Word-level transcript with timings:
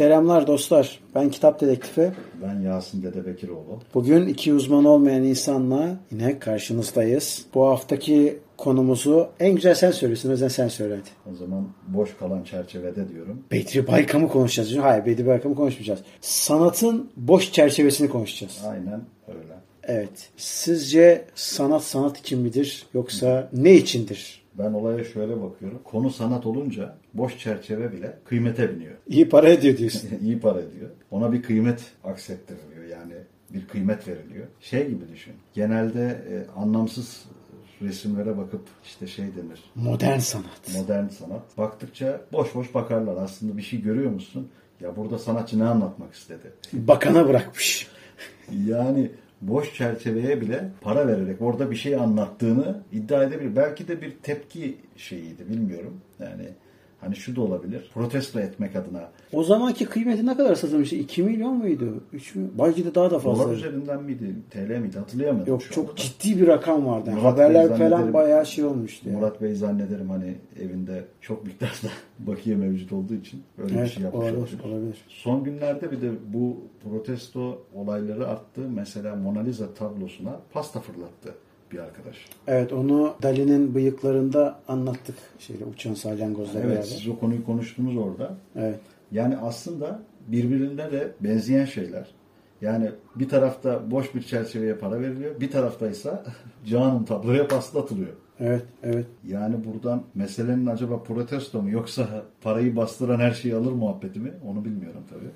Selamlar 0.00 0.46
dostlar. 0.46 1.00
Ben 1.14 1.30
Kitap 1.30 1.60
Dedektifi. 1.60 2.12
Ben 2.42 2.60
Yasin 2.60 3.02
Dede 3.02 3.26
Bekiroğlu. 3.26 3.80
Bugün 3.94 4.26
iki 4.26 4.54
uzman 4.54 4.84
olmayan 4.84 5.22
insanla 5.24 5.96
yine 6.10 6.38
karşınızdayız. 6.38 7.46
Bu 7.54 7.66
haftaki 7.66 8.38
konumuzu 8.56 9.28
en 9.40 9.54
güzel 9.54 9.74
sen 9.74 9.90
söylüyorsun. 9.90 10.28
O 10.28 10.32
yüzden 10.32 10.48
sen 10.48 10.68
söyle 10.68 10.94
hadi. 10.94 11.34
O 11.34 11.36
zaman 11.36 11.68
boş 11.88 12.16
kalan 12.16 12.44
çerçevede 12.44 13.08
diyorum. 13.08 13.42
Bedri 13.50 13.86
Baykam'ı 13.86 14.28
konuşacağız. 14.28 14.84
Hayır 14.84 15.06
Bedri 15.06 15.26
Baykam'ı 15.26 15.54
konuşmayacağız. 15.54 16.00
Sanatın 16.20 17.10
boş 17.16 17.52
çerçevesini 17.52 18.08
konuşacağız. 18.08 18.60
Aynen 18.66 19.00
öyle. 19.28 19.54
Evet. 19.82 20.30
Sizce 20.36 21.24
sanat 21.34 21.84
sanat 21.84 22.18
için 22.18 22.40
midir 22.40 22.86
yoksa 22.94 23.48
ne 23.52 23.74
içindir? 23.74 24.39
Ben 24.58 24.72
olaya 24.72 25.04
şöyle 25.04 25.42
bakıyorum. 25.42 25.80
Konu 25.84 26.10
sanat 26.10 26.46
olunca 26.46 26.96
boş 27.14 27.38
çerçeve 27.38 27.92
bile 27.92 28.18
kıymete 28.24 28.74
biniyor. 28.74 28.94
İyi 29.08 29.28
para 29.28 29.48
ediyor 29.48 29.76
diyorsun. 29.76 30.08
İyi 30.22 30.40
para 30.40 30.60
ediyor. 30.60 30.90
Ona 31.10 31.32
bir 31.32 31.42
kıymet 31.42 31.80
aksettiriliyor. 32.04 32.84
Yani 32.84 33.14
bir 33.50 33.66
kıymet 33.66 34.08
veriliyor. 34.08 34.46
Şey 34.60 34.88
gibi 34.88 35.08
düşün. 35.12 35.34
Genelde 35.54 36.24
e, 36.30 36.60
anlamsız 36.60 37.24
resimlere 37.82 38.38
bakıp 38.38 38.62
işte 38.84 39.06
şey 39.06 39.24
denir. 39.24 39.64
Modern 39.74 40.18
sanat. 40.18 40.74
Modern 40.78 41.08
sanat. 41.08 41.58
Baktıkça 41.58 42.20
boş 42.32 42.54
boş 42.54 42.74
bakarlar. 42.74 43.16
Aslında 43.16 43.56
bir 43.56 43.62
şey 43.62 43.82
görüyor 43.82 44.10
musun? 44.10 44.48
Ya 44.80 44.96
burada 44.96 45.18
sanatçı 45.18 45.58
ne 45.58 45.64
anlatmak 45.64 46.14
istedi? 46.14 46.52
Bakana 46.72 47.28
bırakmış. 47.28 47.88
Yani 48.66 49.10
boş 49.40 49.74
çerçeveye 49.74 50.40
bile 50.40 50.70
para 50.80 51.08
vererek 51.08 51.42
orada 51.42 51.70
bir 51.70 51.76
şey 51.76 51.96
anlattığını 51.96 52.82
iddia 52.92 53.24
edebilir. 53.24 53.56
Belki 53.56 53.88
de 53.88 54.02
bir 54.02 54.18
tepki 54.22 54.76
şeyiydi 54.96 55.48
bilmiyorum. 55.48 56.00
Yani 56.18 56.48
hani 57.00 57.16
şu 57.16 57.36
da 57.36 57.40
olabilir. 57.40 57.90
Protesto 57.94 58.40
etmek 58.40 58.76
adına. 58.76 59.08
O 59.32 59.44
zamanki 59.44 59.84
kıymeti 59.86 60.26
ne 60.26 60.36
kadar 60.36 60.54
satılmıştı? 60.54 60.96
2 60.96 61.22
milyon 61.22 61.56
muydu? 61.56 62.04
3 62.12 62.34
milyon? 62.34 62.52
Belki 62.58 62.84
de 62.84 62.94
daha 62.94 63.10
da 63.10 63.18
fazla. 63.18 63.44
Dolar 63.44 63.54
üzerinden 63.54 64.02
miydi? 64.02 64.34
TL 64.50 64.78
miydi? 64.78 64.98
Hatırlayamadım 64.98 65.46
Yok 65.48 65.62
çok 65.72 65.90
anda. 65.90 65.96
ciddi 65.96 66.40
bir 66.40 66.46
rakam 66.46 66.86
vardı. 66.86 67.10
Murat 67.10 67.24
Haberler 67.24 67.70
Bey 67.70 67.78
falan 67.78 68.12
bayağı 68.12 68.46
şey 68.46 68.64
olmuştu. 68.64 69.08
yani. 69.08 69.18
Murat 69.18 69.42
Bey 69.42 69.54
zannederim 69.54 70.10
hani 70.10 70.34
evinde 70.60 71.04
çok 71.20 71.46
miktarda 71.46 71.92
bakiye 72.18 72.56
mevcut 72.56 72.92
olduğu 72.92 73.14
için 73.14 73.42
öyle 73.58 73.72
bir 73.74 73.78
Evet, 73.78 73.90
şey 73.90 74.02
yapmış 74.02 74.22
olabilir, 74.24 74.38
olabilir. 74.40 74.64
olabilir. 74.64 75.04
Son 75.08 75.44
günlerde 75.44 75.90
bir 75.92 76.02
de 76.02 76.10
bu 76.32 76.56
protesto 76.84 77.62
olayları 77.74 78.28
arttı. 78.28 78.60
Mesela 78.74 79.16
Mona 79.16 79.40
Lisa 79.40 79.74
tablosuna 79.74 80.40
pasta 80.52 80.80
fırlattı 80.80 81.34
bir 81.72 81.78
arkadaş. 81.78 82.16
Evet 82.46 82.72
onu 82.72 83.14
Dali'nin 83.22 83.74
bıyıklarında 83.74 84.58
anlattık. 84.68 85.14
Şeyle 85.38 85.64
uçan 85.64 85.94
salyangozla 85.94 86.58
Evet 86.60 86.68
beraber. 86.70 86.82
siz 86.82 87.08
o 87.08 87.18
konuyu 87.18 87.44
konuştunuz 87.44 87.96
orada. 87.96 88.34
Evet. 88.56 88.80
Yani 89.12 89.36
aslında 89.36 90.02
birbirine 90.28 90.92
de 90.92 91.12
benzeyen 91.20 91.64
şeyler. 91.64 92.06
Yani 92.60 92.90
bir 93.16 93.28
tarafta 93.28 93.90
boş 93.90 94.14
bir 94.14 94.22
çerçeveye 94.22 94.74
para 94.74 95.00
veriliyor. 95.00 95.40
Bir 95.40 95.50
tarafta 95.50 95.88
ise 95.88 96.10
Can'ın 96.66 97.04
tabloya 97.04 97.48
pasta 97.48 97.80
atılıyor. 97.80 98.12
Evet, 98.40 98.62
evet. 98.82 99.06
Yani 99.28 99.54
buradan 99.64 100.02
meselenin 100.14 100.66
acaba 100.66 101.02
protesto 101.02 101.62
mu 101.62 101.70
yoksa 101.70 102.08
parayı 102.42 102.76
bastıran 102.76 103.18
her 103.20 103.30
şeyi 103.32 103.54
alır 103.54 103.72
muhabbeti 103.72 104.20
mi? 104.20 104.32
Onu 104.46 104.64
bilmiyorum 104.64 105.00
tabii. 105.10 105.30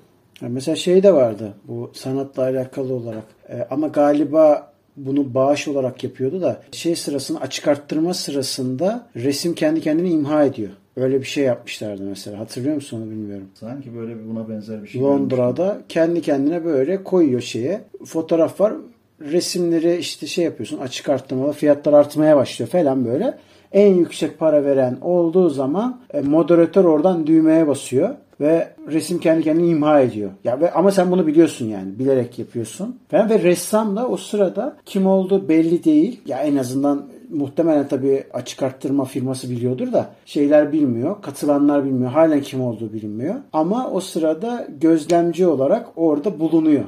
Mesela 0.53 0.75
şey 0.75 1.03
de 1.03 1.13
vardı 1.13 1.53
bu 1.67 1.91
sanatla 1.93 2.43
alakalı 2.43 2.93
olarak. 2.93 3.23
Ee, 3.49 3.67
ama 3.69 3.87
galiba 3.87 4.73
bunu 4.97 5.33
bağış 5.33 5.67
olarak 5.67 6.03
yapıyordu 6.03 6.41
da 6.41 6.61
şey 6.71 6.95
sırasında 6.95 7.41
açık 7.41 7.67
arttırma 7.67 8.13
sırasında 8.13 9.07
resim 9.15 9.55
kendi 9.55 9.81
kendini 9.81 10.09
imha 10.09 10.43
ediyor. 10.43 10.69
Öyle 10.95 11.19
bir 11.19 11.25
şey 11.25 11.43
yapmışlardı 11.43 12.03
mesela. 12.03 12.39
Hatırlıyor 12.39 12.75
musun 12.75 13.01
onu 13.01 13.11
bilmiyorum. 13.11 13.47
Sanki 13.53 13.95
böyle 13.95 14.27
buna 14.27 14.49
benzer 14.49 14.83
bir 14.83 14.87
şey 14.87 15.01
görmüştüm. 15.01 15.23
Londra'da 15.23 15.81
kendi 15.89 16.21
kendine 16.21 16.65
böyle 16.65 17.03
koyuyor 17.03 17.41
şeye. 17.41 17.81
Fotoğraf 18.05 18.61
var. 18.61 18.73
Resimleri 19.21 19.97
işte 19.97 20.27
şey 20.27 20.45
yapıyorsun 20.45 20.77
açık 20.77 21.09
arttırmalı 21.09 21.51
fiyatlar 21.51 21.93
artmaya 21.93 22.37
başlıyor 22.37 22.69
falan 22.69 23.05
böyle. 23.05 23.37
En 23.71 23.93
yüksek 23.95 24.39
para 24.39 24.65
veren 24.65 24.97
olduğu 25.01 25.49
zaman 25.49 26.01
e, 26.13 26.21
moderatör 26.21 26.85
oradan 26.85 27.27
düğmeye 27.27 27.67
basıyor 27.67 28.09
ve 28.39 28.73
resim 28.87 29.19
kendi 29.19 29.43
kendini 29.43 29.69
imha 29.69 30.01
ediyor. 30.01 30.31
Ya 30.43 30.59
ve 30.59 30.71
ama 30.71 30.91
sen 30.91 31.11
bunu 31.11 31.27
biliyorsun 31.27 31.65
yani 31.65 31.99
bilerek 31.99 32.39
yapıyorsun. 32.39 32.99
Falan 33.07 33.29
ve 33.29 33.43
ressam 33.43 33.95
da 33.95 34.07
o 34.07 34.17
sırada 34.17 34.77
kim 34.85 35.07
olduğu 35.07 35.49
belli 35.49 35.83
değil. 35.83 36.21
Ya 36.25 36.39
en 36.39 36.55
azından 36.55 37.07
muhtemelen 37.29 37.87
tabii 37.87 38.23
açık 38.33 38.63
arttırma 38.63 39.05
firması 39.05 39.49
biliyordur 39.49 39.93
da 39.93 40.09
şeyler 40.25 40.71
bilmiyor. 40.71 41.21
Katılanlar 41.21 41.85
bilmiyor. 41.85 42.11
Halen 42.11 42.41
kim 42.41 42.61
olduğu 42.61 42.93
bilinmiyor. 42.93 43.35
Ama 43.53 43.91
o 43.91 43.99
sırada 43.99 44.67
gözlemci 44.81 45.47
olarak 45.47 45.87
orada 45.95 46.39
bulunuyor 46.39 46.85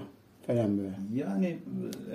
falan 0.48 0.78
böyle. 0.78 0.90
Yani 1.16 1.58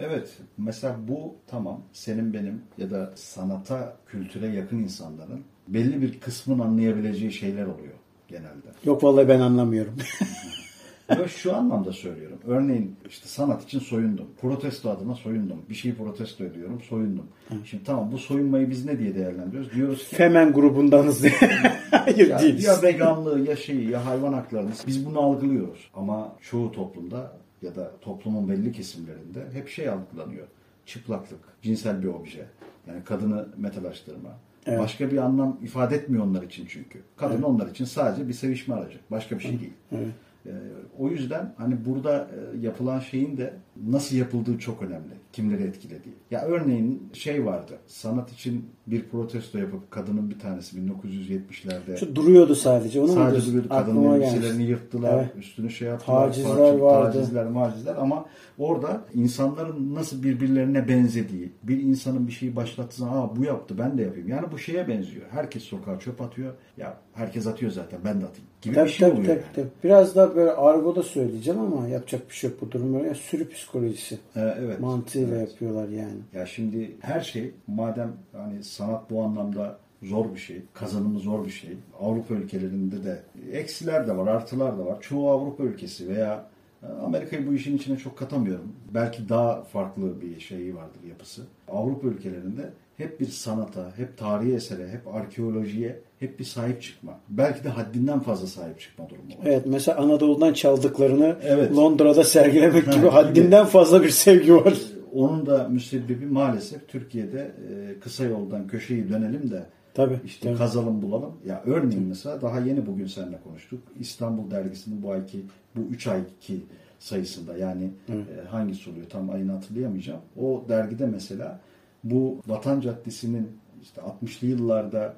evet 0.06 0.28
mesela 0.58 0.96
bu 1.08 1.34
tamam 1.46 1.80
senin 1.92 2.32
benim 2.32 2.62
ya 2.78 2.90
da 2.90 3.12
sanata, 3.14 3.96
kültüre 4.06 4.46
yakın 4.46 4.78
insanların 4.78 5.40
belli 5.68 6.02
bir 6.02 6.20
kısmın 6.20 6.58
anlayabileceği 6.58 7.32
şeyler 7.32 7.66
oluyor 7.66 8.01
genelde. 8.32 8.66
Yok 8.84 9.04
vallahi 9.04 9.28
ben 9.28 9.40
anlamıyorum. 9.40 9.94
Ve 11.18 11.28
şu 11.28 11.56
anlamda 11.56 11.92
söylüyorum. 11.92 12.38
Örneğin 12.46 12.96
işte 13.08 13.28
sanat 13.28 13.64
için 13.64 13.78
soyundum. 13.78 14.26
Protesto 14.40 14.90
adına 14.90 15.14
soyundum. 15.14 15.62
Bir 15.70 15.74
şeyi 15.74 15.94
protesto 15.94 16.44
ediyorum, 16.44 16.80
soyundum. 16.88 17.26
Şimdi 17.64 17.84
tamam 17.84 18.12
bu 18.12 18.18
soyunmayı 18.18 18.70
biz 18.70 18.84
ne 18.84 18.98
diye 18.98 19.14
değerlendiriyoruz? 19.14 19.72
Diyoruz 19.72 20.08
ki 20.08 20.16
Femen 20.16 20.52
grubundanız 20.52 21.22
diye. 21.22 21.32
Hayır 21.90 22.28
ya, 22.28 22.38
değiliz. 22.38 22.64
ya 22.64 22.82
veganlığı 22.82 23.40
ya 23.40 23.56
şeyi 23.56 23.90
ya 23.90 24.06
hayvan 24.06 24.32
haklarını 24.32 24.70
biz 24.86 25.06
bunu 25.06 25.20
algılıyoruz. 25.20 25.90
Ama 25.94 26.36
çoğu 26.40 26.72
toplumda 26.72 27.32
ya 27.62 27.74
da 27.74 27.92
toplumun 28.00 28.48
belli 28.48 28.72
kesimlerinde 28.72 29.46
hep 29.52 29.68
şey 29.68 29.88
algılanıyor. 29.88 30.46
Çıplaklık, 30.86 31.40
cinsel 31.62 32.02
bir 32.02 32.08
obje. 32.08 32.46
Yani 32.86 33.04
kadını 33.04 33.48
metalaştırma. 33.56 34.30
Evet. 34.66 34.78
Başka 34.78 35.10
bir 35.10 35.16
anlam 35.16 35.58
ifade 35.62 35.96
etmiyor 35.96 36.24
onlar 36.24 36.42
için 36.42 36.66
çünkü. 36.68 37.02
Kadın 37.16 37.42
onlar 37.42 37.66
için 37.66 37.84
sadece 37.84 38.28
bir 38.28 38.32
sevişme 38.32 38.74
aracı. 38.74 38.98
Başka 39.10 39.38
bir 39.38 39.42
şey 39.42 39.60
değil. 39.60 39.72
Evet. 39.92 40.08
Ee, 40.46 40.50
o 40.98 41.08
yüzden 41.08 41.54
hani 41.58 41.84
burada 41.84 42.28
e, 42.54 42.58
yapılan 42.58 43.00
şeyin 43.00 43.36
de 43.36 43.54
nasıl 43.86 44.16
yapıldığı 44.16 44.58
çok 44.58 44.82
önemli. 44.82 45.22
Kimleri 45.32 45.62
etkilediği. 45.62 46.14
Ya 46.30 46.42
örneğin 46.42 47.08
şey 47.12 47.46
vardı. 47.46 47.72
Sanat 47.86 48.32
için 48.32 48.66
bir 48.86 49.04
protesto 49.08 49.58
yapıp 49.58 49.90
kadının 49.90 50.30
bir 50.30 50.38
tanesi 50.38 50.76
1970'lerde 50.78 51.96
Şu 51.98 52.16
duruyordu 52.16 52.54
sadece. 52.54 53.00
Onu 53.00 53.12
sadece 53.12 53.46
duruyordu. 53.46 53.68
Kadının 53.68 54.14
elbiselerini 54.14 54.62
yırttılar. 54.62 55.14
Evet. 55.14 55.30
Üstünü 55.38 55.70
şey 55.70 55.88
yaptılar. 55.88 56.26
Tacizler 56.26 56.50
parça- 56.50 56.80
vardı. 56.80 57.12
Tacizler, 57.12 57.46
macizler 57.46 57.96
ama 57.96 58.26
orada 58.58 59.00
insanların 59.14 59.94
nasıl 59.94 60.22
birbirlerine 60.22 60.88
benzediği, 60.88 61.52
bir 61.62 61.82
insanın 61.82 62.26
bir 62.26 62.32
şeyi 62.32 62.56
başlattığı 62.56 62.96
zaman 62.96 63.16
Aa, 63.16 63.36
bu 63.36 63.44
yaptı 63.44 63.78
ben 63.78 63.98
de 63.98 64.02
yapayım. 64.02 64.28
Yani 64.28 64.46
bu 64.52 64.58
şeye 64.58 64.88
benziyor. 64.88 65.26
Herkes 65.30 65.62
sokağa 65.62 65.98
çöp 65.98 66.20
atıyor. 66.20 66.52
Ya 66.76 66.96
herkes 67.12 67.46
atıyor 67.46 67.72
zaten 67.72 67.98
ben 68.04 68.20
de 68.20 68.24
atayım. 68.24 68.46
Gibi 68.62 68.74
Tabii, 68.74 68.86
bir 68.86 68.92
şey 68.92 69.08
tabii, 69.08 69.20
oluyor 69.20 69.34
tabii, 69.34 69.44
yani. 69.44 69.54
tabii. 69.54 69.84
Biraz 69.84 70.16
da 70.16 70.36
böyle 70.36 70.52
argoda 70.52 71.02
söyleyeceğim 71.02 71.60
ama 71.60 71.88
yapacak 71.88 72.30
bir 72.30 72.34
şey 72.34 72.50
yok 72.50 72.60
bu 72.60 72.70
durum 72.72 72.94
böyle. 72.94 73.14
Sürü 73.14 73.48
psikolojisi 73.66 74.18
Ee, 74.36 74.40
evet. 74.60 74.80
mantığıyla 74.80 75.36
Evet. 75.36 75.50
yapıyorlar 75.50 75.88
yani. 75.88 76.18
Ya 76.34 76.46
şimdi 76.46 76.96
her 77.00 77.20
şey 77.20 77.50
madem 77.66 78.12
hani 78.32 78.64
sanat 78.64 79.10
bu 79.10 79.22
anlamda 79.22 79.78
zor 80.02 80.34
bir 80.34 80.38
şey, 80.38 80.62
kazanımı 80.74 81.18
zor 81.18 81.44
bir 81.46 81.50
şey. 81.50 81.70
Avrupa 82.00 82.34
ülkelerinde 82.34 83.04
de 83.04 83.22
eksiler 83.52 84.06
de 84.08 84.16
var, 84.16 84.26
artılar 84.26 84.78
da 84.78 84.86
var. 84.86 85.00
Çoğu 85.00 85.30
Avrupa 85.30 85.62
ülkesi 85.62 86.08
veya 86.08 86.44
e, 86.82 86.86
Amerika'yı 86.86 87.46
bu 87.46 87.54
işin 87.54 87.76
içine 87.76 87.96
çok 87.96 88.18
katamıyorum. 88.18 88.72
Belki 88.94 89.28
daha 89.28 89.62
farklı 89.62 90.20
bir 90.20 90.40
şeyi 90.40 90.74
vardır 90.76 91.00
yapısı. 91.08 91.42
Avrupa 91.68 92.08
ülkelerinde 92.08 92.70
hep 92.96 93.20
bir 93.20 93.26
sanata, 93.26 93.92
hep 93.96 94.18
tarihi 94.18 94.54
esere, 94.54 94.88
hep 94.88 95.14
arkeolojiye 95.14 96.00
hep 96.22 96.38
bir 96.38 96.44
sahip 96.44 96.82
çıkma. 96.82 97.20
Belki 97.28 97.64
de 97.64 97.68
haddinden 97.68 98.20
fazla 98.20 98.46
sahip 98.46 98.80
çıkma 98.80 99.08
durumu 99.08 99.28
var. 99.28 99.44
Evet 99.44 99.62
mesela 99.66 99.98
Anadolu'dan 99.98 100.52
çaldıklarını 100.52 101.36
Evet. 101.42 101.76
Londra'da 101.76 102.24
sergilemek 102.24 102.92
gibi 102.92 103.08
haddinden 103.08 103.66
fazla 103.66 104.02
bir 104.02 104.10
sevgi 104.10 104.54
var. 104.54 104.74
Onun 105.12 105.46
da 105.46 105.68
müsebbibi 105.68 106.26
maalesef 106.26 106.88
Türkiye'de 106.88 107.40
e, 107.40 108.00
kısa 108.00 108.24
yoldan 108.24 108.66
köşeyi 108.66 109.08
dönelim 109.08 109.50
de 109.50 109.66
Tabii. 109.94 110.20
İşte 110.24 110.48
tabii. 110.48 110.58
kazalım 110.58 111.02
bulalım. 111.02 111.32
Ya 111.46 111.62
örneğin 111.66 112.04
mesela 112.08 112.42
daha 112.42 112.60
yeni 112.60 112.86
bugün 112.86 113.06
seninle 113.06 113.38
konuştuk. 113.44 113.80
İstanbul 114.00 114.50
dergisinin 114.50 115.02
bu 115.02 115.10
ayki 115.10 115.44
bu 115.76 115.80
3 115.80 116.06
ayki 116.06 116.64
sayısında 116.98 117.56
yani 117.56 117.90
e, 118.08 118.48
hangisi 118.50 118.90
oluyor 118.90 119.06
tam 119.10 119.30
ayını 119.30 119.52
hatırlayamayacağım. 119.52 120.20
O 120.40 120.64
dergide 120.68 121.06
mesela 121.06 121.60
bu 122.04 122.40
Vatan 122.46 122.80
Caddesi'nin 122.80 123.48
işte 123.82 124.00
60'lı 124.00 124.46
yıllarda 124.46 125.14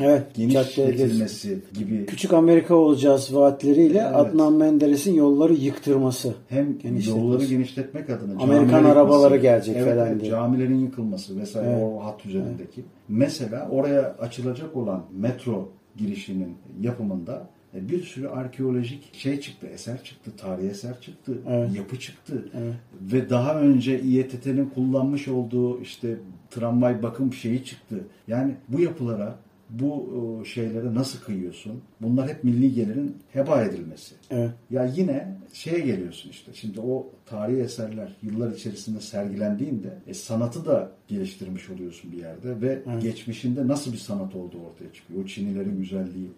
Evet, 0.00 0.26
caddeye 0.34 0.48
genişletilmesi 0.48 1.58
gibi 1.78 2.06
Küçük 2.06 2.32
Amerika 2.32 2.74
olacağız 2.74 3.34
vaatleriyle 3.34 3.98
Evet. 3.98 4.16
Adnan 4.16 4.52
Menderes'in 4.52 5.14
yolları 5.14 5.54
yıktırması. 5.54 6.34
hem 6.48 6.78
yolları 7.06 7.44
genişletmek 7.44 8.10
adına 8.10 8.42
Amerikan 8.42 8.84
arabaları 8.84 9.34
yıkması, 9.34 9.42
gelecek 9.42 9.76
evet, 9.76 9.94
falan 9.94 10.08
evet, 10.08 10.20
diye. 10.20 10.30
camilerin 10.30 10.78
yıkılması 10.78 11.40
vesaire 11.40 11.70
Evet. 11.70 11.82
o 11.82 12.04
hat 12.04 12.26
üzerindeki. 12.26 12.84
Mesela 13.08 13.68
oraya 13.70 14.16
açılacak 14.20 14.76
olan 14.76 15.04
metro 15.12 15.68
girişinin 15.96 16.56
yapımında 16.80 17.48
e, 17.74 17.88
bir 17.88 18.02
sürü 18.02 18.28
arkeolojik 18.28 19.14
şey 19.14 19.40
çıktı, 19.40 19.66
eser 19.66 20.04
çıktı, 20.04 20.30
tarihi 20.36 20.68
eser 20.68 21.00
çıktı, 21.00 21.38
Evet. 21.48 21.76
yapı 21.76 21.98
çıktı. 21.98 22.44
Evet. 22.54 22.74
Ve 23.00 23.30
daha 23.30 23.60
önce 23.60 24.00
İETT'nin 24.00 24.66
kullanmış 24.66 25.28
olduğu 25.28 25.80
işte 25.80 26.16
tramvay 26.50 27.02
bakım 27.02 27.32
şeyi 27.32 27.64
çıktı. 27.64 28.04
Yani 28.28 28.54
bu 28.68 28.80
yapılara, 28.80 29.34
bu 29.70 30.08
e, 30.42 30.48
şeylere 30.48 30.94
nasıl 30.94 31.20
kıyıyorsun? 31.20 31.82
Bunlar 32.00 32.28
hep 32.28 32.44
milli 32.44 32.74
gelirin 32.74 33.16
heba 33.32 33.62
edilmesi. 33.64 34.14
Evet. 34.30 34.50
Ya 34.70 34.84
yine 34.96 35.36
şeye 35.52 35.78
geliyorsun 35.80 36.30
işte. 36.30 36.52
Şimdi 36.54 36.80
o 36.80 37.06
tarihi 37.26 37.60
eserler 37.60 38.16
yıllar 38.22 38.52
içerisinde 38.52 39.00
sergilendiğinde 39.00 39.98
e, 40.06 40.14
sanatı 40.14 40.66
da 40.66 40.90
geliştirmiş 41.08 41.70
oluyorsun 41.70 42.12
bir 42.12 42.18
yerde 42.18 42.60
ve 42.60 42.82
Evet. 42.92 43.02
geçmişinde 43.02 43.68
nasıl 43.68 43.92
bir 43.92 43.98
sanat 43.98 44.34
olduğu 44.34 44.58
ortaya 44.60 44.92
çıkıyor. 44.92 45.24
O 45.24 45.26
çinilerin 45.26 45.76
güzelliği, 45.78 46.28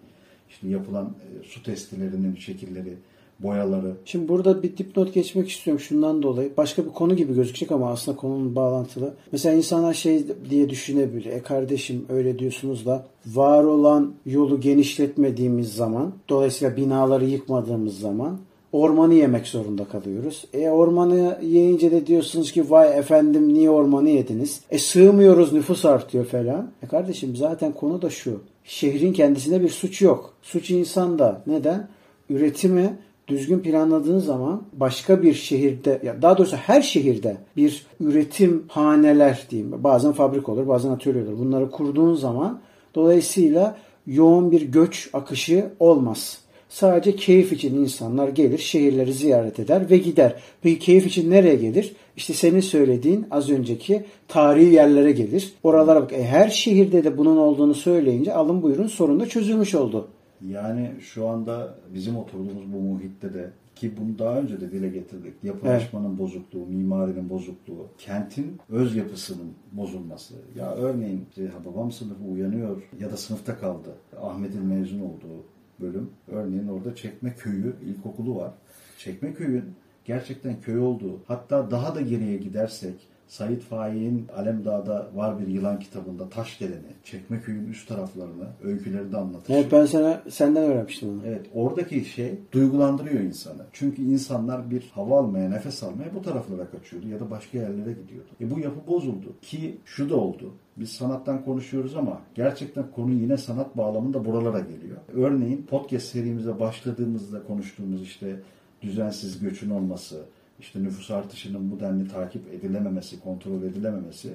işte 0.49 0.69
yapılan 0.69 1.07
e, 1.07 1.45
su 1.45 1.63
testilerinin 1.63 2.35
şekilleri, 2.37 2.95
boyaları. 3.43 3.93
Şimdi 4.05 4.29
burada 4.29 4.63
bir 4.63 4.77
dipnot 4.77 5.15
geçmek 5.15 5.51
istiyorum 5.51 5.81
şundan 5.81 6.23
dolayı. 6.23 6.53
Başka 6.57 6.85
bir 6.85 6.91
konu 6.91 7.17
gibi 7.17 7.35
gözükecek 7.35 7.73
ama 7.73 7.91
aslında 7.91 8.17
konunun 8.17 8.57
bağlantılı. 8.57 9.15
Mesela 9.33 9.55
insanlar 9.55 9.95
şey 9.95 10.25
diye 10.51 10.71
düşünebilir. 10.71 11.25
E 11.25 11.43
kardeşim 11.43 12.07
öyle 12.09 12.39
diyorsunuz 12.39 12.87
da 12.87 13.07
var 13.27 13.65
olan 13.65 14.13
yolu 14.27 14.61
genişletmediğimiz 14.61 15.73
zaman 15.73 16.13
dolayısıyla 16.29 16.77
binaları 16.77 17.25
yıkmadığımız 17.25 17.99
zaman 17.99 18.39
ormanı 18.73 19.15
yemek 19.15 19.47
zorunda 19.47 19.85
kalıyoruz. 19.85 20.45
E 20.55 20.69
ormanı 20.69 21.39
yiyince 21.43 21.91
de 21.91 22.07
diyorsunuz 22.07 22.53
ki 22.53 22.71
vay 22.71 22.99
efendim 22.99 23.55
niye 23.55 23.71
ormanı 23.71 24.09
yediniz? 24.09 24.61
E 24.71 24.79
sığmıyoruz 24.79 25.53
nüfus 25.53 25.85
artıyor 25.85 26.25
falan. 26.25 26.71
E 26.83 26.87
kardeşim 26.87 27.37
zaten 27.37 27.73
konu 27.73 28.03
da 28.03 28.11
şu. 28.11 28.41
Şehrin 28.65 29.13
kendisinde 29.13 29.63
bir 29.63 29.69
suç 29.69 30.03
yok. 30.03 30.35
Suç 30.43 30.71
insanda. 30.71 31.43
Neden? 31.47 31.89
Üretimi 32.31 32.99
düzgün 33.31 33.59
planladığın 33.59 34.19
zaman 34.19 34.63
başka 34.73 35.23
bir 35.23 35.35
şehirde 35.35 36.01
ya 36.05 36.23
daha 36.23 36.39
doğrusu 36.39 36.57
her 36.57 36.83
şehirde 36.83 37.37
bir 37.57 37.87
üretim 38.01 38.65
haneler 38.69 39.47
diyeyim. 39.51 39.85
Bazen 39.85 40.13
fabrika 40.13 40.53
olur, 40.53 40.69
bazen 40.69 40.91
atölye 40.91 41.23
olur. 41.23 41.39
Bunları 41.39 41.71
kurduğun 41.71 42.15
zaman 42.15 42.61
dolayısıyla 42.95 43.77
yoğun 44.07 44.51
bir 44.51 44.63
göç 44.63 45.11
akışı 45.13 45.71
olmaz. 45.79 46.39
Sadece 46.69 47.17
keyif 47.17 47.53
için 47.53 47.75
insanlar 47.75 48.29
gelir, 48.29 48.59
şehirleri 48.59 49.13
ziyaret 49.13 49.59
eder 49.61 49.91
ve 49.91 49.99
gider. 49.99 50.35
Peki 50.63 50.79
keyif 50.79 51.07
için 51.07 51.31
nereye 51.31 51.55
gelir? 51.55 51.93
İşte 52.17 52.35
senin 52.35 52.61
söylediğin 52.61 53.27
az 53.31 53.51
önceki 53.51 54.05
tarihi 54.29 54.75
yerlere 54.75 55.13
gelir. 55.13 55.53
Oralara 55.63 56.03
bak. 56.03 56.13
E, 56.13 56.25
her 56.25 56.49
şehirde 56.49 57.05
de 57.05 57.19
bunun 57.19 57.37
olduğunu 57.37 57.75
söyleyince 57.75 58.35
alın 58.35 58.63
buyurun 58.63 58.87
sorun 58.87 59.21
da 59.21 59.27
çözülmüş 59.27 59.75
oldu. 59.75 60.09
Yani 60.49 60.91
şu 61.01 61.29
anda 61.29 61.75
bizim 61.95 62.17
oturduğumuz 62.17 62.73
bu 62.73 62.81
muhitte 62.81 63.35
de 63.35 63.51
ki 63.75 63.93
bunu 63.97 64.19
daha 64.19 64.39
önce 64.39 64.61
de 64.61 64.73
dile 64.73 64.89
getirdik. 64.89 65.35
Yapılaşmanın 65.43 66.19
bozukluğu, 66.19 66.67
mimarinin 66.67 67.31
bozukluğu, 67.31 67.87
kentin 67.99 68.59
öz 68.69 68.97
yapısının 68.97 69.53
bozulması. 69.73 70.35
Ya 70.57 70.75
örneğin 70.75 71.27
işte 71.31 71.51
babam 71.67 71.93
sınıfı 71.93 72.25
uyanıyor 72.25 72.83
ya 73.01 73.13
da 73.13 73.17
sınıfta 73.17 73.59
kaldı. 73.59 73.95
Ahmet'in 74.23 74.67
mezun 74.67 75.01
olduğu 75.01 75.45
bölüm. 75.81 76.11
Örneğin 76.29 76.69
orada 76.69 76.95
Çekmeköy'ü 76.95 77.77
ilkokulu 77.85 78.37
var. 78.37 78.53
Çekmeköy'ün 78.99 79.65
gerçekten 80.05 80.61
köy 80.61 80.79
olduğu 80.79 81.21
hatta 81.27 81.71
daha 81.71 81.95
da 81.95 82.01
geriye 82.01 82.37
gidersek 82.37 82.95
Said 83.31 83.61
Faik'in 83.61 84.27
Alemdağ'da 84.37 85.09
var 85.15 85.41
bir 85.41 85.47
yılan 85.47 85.79
kitabında 85.79 86.29
Taşdelen'i, 86.29 86.93
Çekmeköy'ün 87.05 87.69
üst 87.69 87.89
taraflarını, 87.89 88.47
öyküleri 88.65 89.13
de 89.13 89.17
anlatır. 89.17 89.55
Evet 89.55 89.73
ben 89.73 89.87
sana 89.87 90.23
senden 90.29 90.63
öğrenmiştim 90.63 91.09
onu. 91.09 91.21
Evet 91.27 91.47
oradaki 91.55 92.05
şey 92.05 92.39
duygulandırıyor 92.53 93.21
insanı. 93.21 93.63
Çünkü 93.73 94.03
insanlar 94.03 94.71
bir 94.71 94.91
hava 94.95 95.19
almaya, 95.19 95.51
nefes 95.51 95.83
almaya 95.83 96.15
bu 96.15 96.23
taraflara 96.23 96.71
kaçıyordu 96.71 97.09
ya 97.09 97.21
da 97.21 97.31
başka 97.31 97.59
yerlere 97.59 97.93
gidiyordu. 97.93 98.29
E 98.41 98.51
bu 98.51 98.61
yapı 98.61 98.87
bozuldu. 98.87 99.35
Ki 99.43 99.79
şu 99.85 100.11
da 100.11 100.17
oldu. 100.17 100.53
Biz 100.77 100.91
sanattan 100.91 101.45
konuşuyoruz 101.45 101.97
ama 101.97 102.21
gerçekten 102.35 102.85
konu 102.91 103.13
yine 103.13 103.37
sanat 103.37 103.77
bağlamında 103.77 104.25
buralara 104.25 104.61
geliyor. 104.61 104.97
Örneğin 105.15 105.63
podcast 105.63 106.07
serimize 106.07 106.61
başladığımızda 106.61 107.43
konuştuğumuz 107.43 108.03
işte 108.03 108.37
düzensiz 108.83 109.41
göçün 109.41 109.71
olması, 109.71 110.25
işte 110.61 110.83
nüfus 110.83 111.11
artışının 111.11 111.71
bu 111.71 111.81
denli 111.81 112.09
takip 112.09 112.55
edilememesi, 112.55 113.21
kontrol 113.21 113.63
edilememesi 113.63 114.33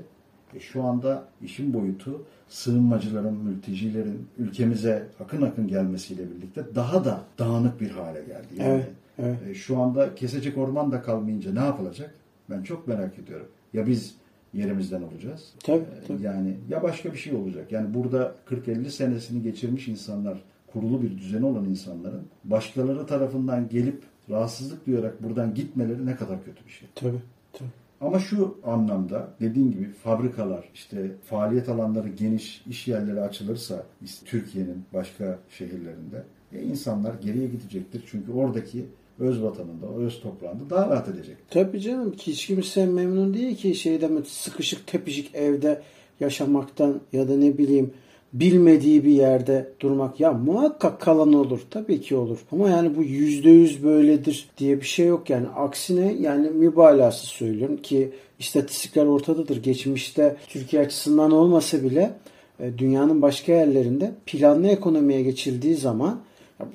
e 0.56 0.60
şu 0.60 0.83
anda 0.83 1.24
işin 1.42 1.74
boyutu 1.74 2.25
sığınmacıların, 2.50 3.33
mültecilerin 3.33 4.27
ülkemize 4.38 5.07
akın 5.24 5.42
akın 5.42 5.68
gelmesiyle 5.68 6.24
birlikte 6.31 6.75
daha 6.75 7.06
da 7.06 7.22
dağınık 7.39 7.81
bir 7.81 7.92
hale 7.92 8.19
geldi. 8.19 8.48
Yani 8.57 8.69
Evet, 8.69 8.88
evet. 9.19 9.38
e, 9.50 9.54
şu 9.54 9.80
anda 9.80 10.16
kesecek 10.16 10.57
orman 10.57 10.92
da 10.92 11.01
kalmayınca 11.01 11.54
ne 11.54 11.60
yapılacak? 11.60 12.13
Ben 12.50 12.63
çok 12.63 12.88
merak 12.88 13.19
ediyorum. 13.19 13.48
Ya 13.74 13.88
biz 13.88 14.16
yerimizden 14.54 15.01
olacağız. 15.01 15.54
Tabii, 15.63 15.80
E, 15.80 16.07
tabii. 16.07 16.24
Yani 16.24 16.57
ya 16.69 16.83
başka 16.83 17.13
bir 17.13 17.18
şey 17.18 17.33
olacak. 17.33 17.72
Yani 17.72 17.94
burada 17.94 18.36
40-50 18.50 18.89
senesini 18.89 19.44
geçirmiş 19.44 19.88
insanlar, 19.88 20.44
kurulu 20.68 21.01
bir 21.01 21.18
düzeni 21.18 21.45
olan 21.45 21.66
insanların 21.66 22.24
başkaları 22.44 23.07
tarafından 23.07 23.69
gelip 23.69 24.04
rahatsızlık 24.30 24.88
duyarak 24.88 25.24
buradan 25.24 25.54
gitmeleri 25.54 26.06
ne 26.06 26.16
kadar 26.16 26.45
kötü 26.45 26.66
bir 26.66 26.72
şey. 26.72 26.88
Tabii. 26.95 27.22
tabii. 27.54 27.69
Ama 28.01 28.19
şu 28.19 28.57
anlamda 28.63 29.27
dediğim 29.42 29.72
gibi 29.72 29.92
fabrikalar, 29.92 30.69
işte 30.74 31.12
faaliyet 31.25 31.69
alanları 31.69 32.10
geniş, 32.10 32.63
iş 32.69 32.88
yerleri 32.88 33.22
açılırsa 33.22 33.83
Türkiye'nin 34.25 34.83
başka 34.94 35.39
şehirlerinde 35.50 36.24
e, 36.54 36.62
insanlar 36.62 37.13
geriye 37.13 37.48
gidecektir. 37.48 38.04
Çünkü 38.12 38.31
oradaki 38.31 38.86
öz 39.19 39.44
vatanında, 39.44 39.88
öz 39.98 40.19
toprağında 40.22 40.69
daha 40.69 40.89
rahat 40.89 41.07
edecek. 41.10 41.38
Tabii 41.50 41.81
canım 41.81 42.12
ki 42.12 42.31
hiç 42.31 42.48
kimse 42.48 42.86
memnun 42.86 43.33
değil 43.33 43.56
ki 43.56 43.75
şeyde 43.75 44.10
sıkışık 44.25 44.88
tepişik 44.88 45.36
evde 45.36 45.81
yaşamaktan 46.19 47.01
ya 47.13 47.27
da 47.27 47.38
ne 47.38 47.57
bileyim 47.57 47.94
bilmediği 48.39 49.05
bir 49.05 49.11
yerde 49.11 49.71
durmak 49.79 50.19
ya 50.19 50.33
muhakkak 50.33 51.01
kalan 51.01 51.33
olur 51.33 51.61
tabii 51.69 52.01
ki 52.01 52.15
olur 52.15 52.37
ama 52.51 52.69
yani 52.69 52.97
bu 52.97 53.03
yüzde 53.03 53.49
yüz 53.49 53.83
böyledir 53.83 54.49
diye 54.57 54.81
bir 54.81 54.85
şey 54.85 55.07
yok 55.07 55.29
yani 55.29 55.47
aksine 55.47 56.15
yani 56.21 56.49
mübalağası 56.49 57.25
söylüyorum 57.25 57.77
ki 57.77 58.11
istatistikler 58.39 59.05
ortadadır 59.05 59.63
geçmişte 59.63 60.35
Türkiye 60.47 60.81
açısından 60.81 61.31
olmasa 61.31 61.83
bile 61.83 62.13
e, 62.59 62.77
dünyanın 62.77 63.21
başka 63.21 63.51
yerlerinde 63.51 64.11
planlı 64.25 64.67
ekonomiye 64.67 65.21
geçildiği 65.21 65.75
zaman 65.75 66.19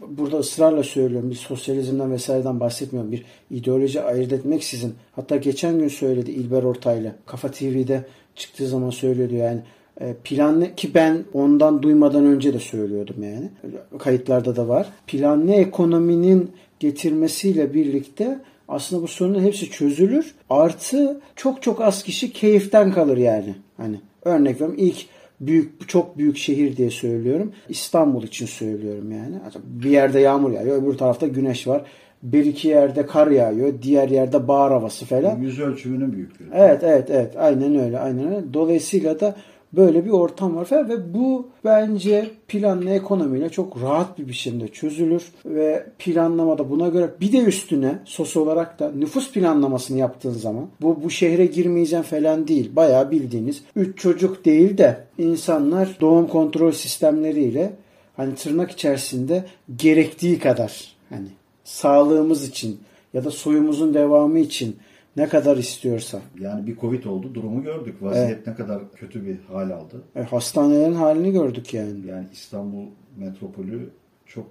burada 0.08 0.38
ısrarla 0.38 0.82
söylüyorum 0.82 1.30
bir 1.30 1.34
sosyalizmden 1.34 2.12
vesaireden 2.12 2.60
bahsetmiyorum. 2.60 3.12
Bir 3.12 3.24
ideoloji 3.50 4.02
ayırt 4.02 4.32
etmeksizin. 4.32 4.94
Hatta 5.12 5.36
geçen 5.36 5.78
gün 5.78 5.88
söyledi 5.88 6.30
İlber 6.30 6.62
Ortaylı. 6.62 7.14
Kafa 7.26 7.50
TV'de 7.50 8.04
çıktığı 8.34 8.66
zaman 8.66 8.90
söylüyordu 8.90 9.34
yani. 9.34 9.60
E, 10.00 10.14
Planlı 10.24 10.74
ki 10.74 10.94
ben 10.94 11.18
ondan 11.32 11.82
duymadan 11.82 12.26
önce 12.26 12.54
de 12.54 12.58
söylüyordum 12.58 13.22
yani. 13.22 13.50
Kayıtlarda 13.98 14.56
da 14.56 14.68
var. 14.68 14.86
Planlı 15.06 15.52
ekonominin 15.52 16.50
getirmesiyle 16.80 17.74
birlikte 17.74 18.38
aslında 18.68 19.02
bu 19.02 19.08
sorunun 19.08 19.42
hepsi 19.42 19.70
çözülür. 19.70 20.34
Artı 20.50 21.20
çok 21.36 21.62
çok 21.62 21.80
az 21.80 22.02
kişi 22.02 22.32
keyiften 22.32 22.92
kalır 22.92 23.16
yani. 23.16 23.54
Hani 23.76 24.00
örnek 24.24 24.54
veriyorum 24.54 24.76
ilk 24.78 25.06
büyük 25.40 25.88
çok 25.88 26.18
büyük 26.18 26.36
şehir 26.36 26.76
diye 26.76 26.90
söylüyorum. 26.90 27.52
İstanbul 27.68 28.22
için 28.22 28.46
söylüyorum 28.46 29.12
yani. 29.12 29.34
Bir 29.64 29.90
yerde 29.90 30.20
yağmur 30.20 30.50
yağıyor, 30.50 30.82
öbür 30.82 30.98
tarafta 30.98 31.26
güneş 31.26 31.66
var. 31.66 31.82
Bir 32.22 32.44
iki 32.44 32.68
yerde 32.68 33.06
kar 33.06 33.26
yağıyor, 33.26 33.72
diğer 33.82 34.08
yerde 34.08 34.48
bahar 34.48 34.72
havası 34.72 35.06
falan. 35.06 35.38
Yüz 35.38 35.60
ölçümünün 35.60 36.12
büyüklüğü. 36.12 36.48
Evet 36.54 36.82
evet 36.84 37.10
evet 37.10 37.36
aynen 37.36 37.78
öyle 37.78 37.98
aynen 37.98 38.26
öyle. 38.26 38.54
Dolayısıyla 38.54 39.20
da 39.20 39.36
böyle 39.72 40.04
bir 40.04 40.10
ortam 40.10 40.56
var 40.56 40.64
falan 40.64 40.88
ve 40.88 41.14
bu 41.14 41.48
bence 41.64 42.30
planlı 42.48 42.90
ekonomiyle 42.90 43.48
çok 43.48 43.82
rahat 43.82 44.18
bir 44.18 44.28
biçimde 44.28 44.68
çözülür 44.68 45.32
ve 45.44 45.86
planlamada 45.98 46.70
buna 46.70 46.88
göre 46.88 47.10
bir 47.20 47.32
de 47.32 47.38
üstüne 47.38 47.98
sos 48.04 48.36
olarak 48.36 48.78
da 48.78 48.92
nüfus 48.92 49.32
planlamasını 49.32 49.98
yaptığın 49.98 50.30
zaman 50.30 50.66
bu 50.80 51.02
bu 51.04 51.10
şehre 51.10 51.46
girmeyeceğim 51.46 52.04
falan 52.04 52.48
değil. 52.48 52.76
Bayağı 52.76 53.10
bildiğiniz 53.10 53.62
3 53.76 53.98
çocuk 53.98 54.44
değil 54.44 54.78
de 54.78 55.04
insanlar 55.18 55.96
doğum 56.00 56.26
kontrol 56.26 56.72
sistemleriyle 56.72 57.72
hani 58.16 58.34
tırnak 58.34 58.70
içerisinde 58.70 59.44
gerektiği 59.76 60.38
kadar 60.38 60.96
hani 61.08 61.28
sağlığımız 61.64 62.48
için 62.48 62.80
ya 63.14 63.24
da 63.24 63.30
soyumuzun 63.30 63.94
devamı 63.94 64.38
için 64.38 64.76
ne 65.16 65.28
kadar 65.28 65.56
istiyorsa. 65.56 66.20
Yani 66.40 66.66
bir 66.66 66.76
Covid 66.76 67.04
oldu, 67.04 67.34
durumu 67.34 67.62
gördük. 67.62 68.02
Vaziyet 68.02 68.46
ne 68.46 68.54
kadar 68.54 68.92
kötü 68.92 69.26
bir 69.26 69.38
hal 69.52 69.70
aldı. 69.70 70.02
E, 70.16 70.22
hastanelerin 70.22 70.94
halini 70.94 71.32
gördük 71.32 71.74
yani. 71.74 72.06
Yani 72.06 72.26
İstanbul 72.32 72.86
metropolü 73.16 73.90
çok 74.26 74.46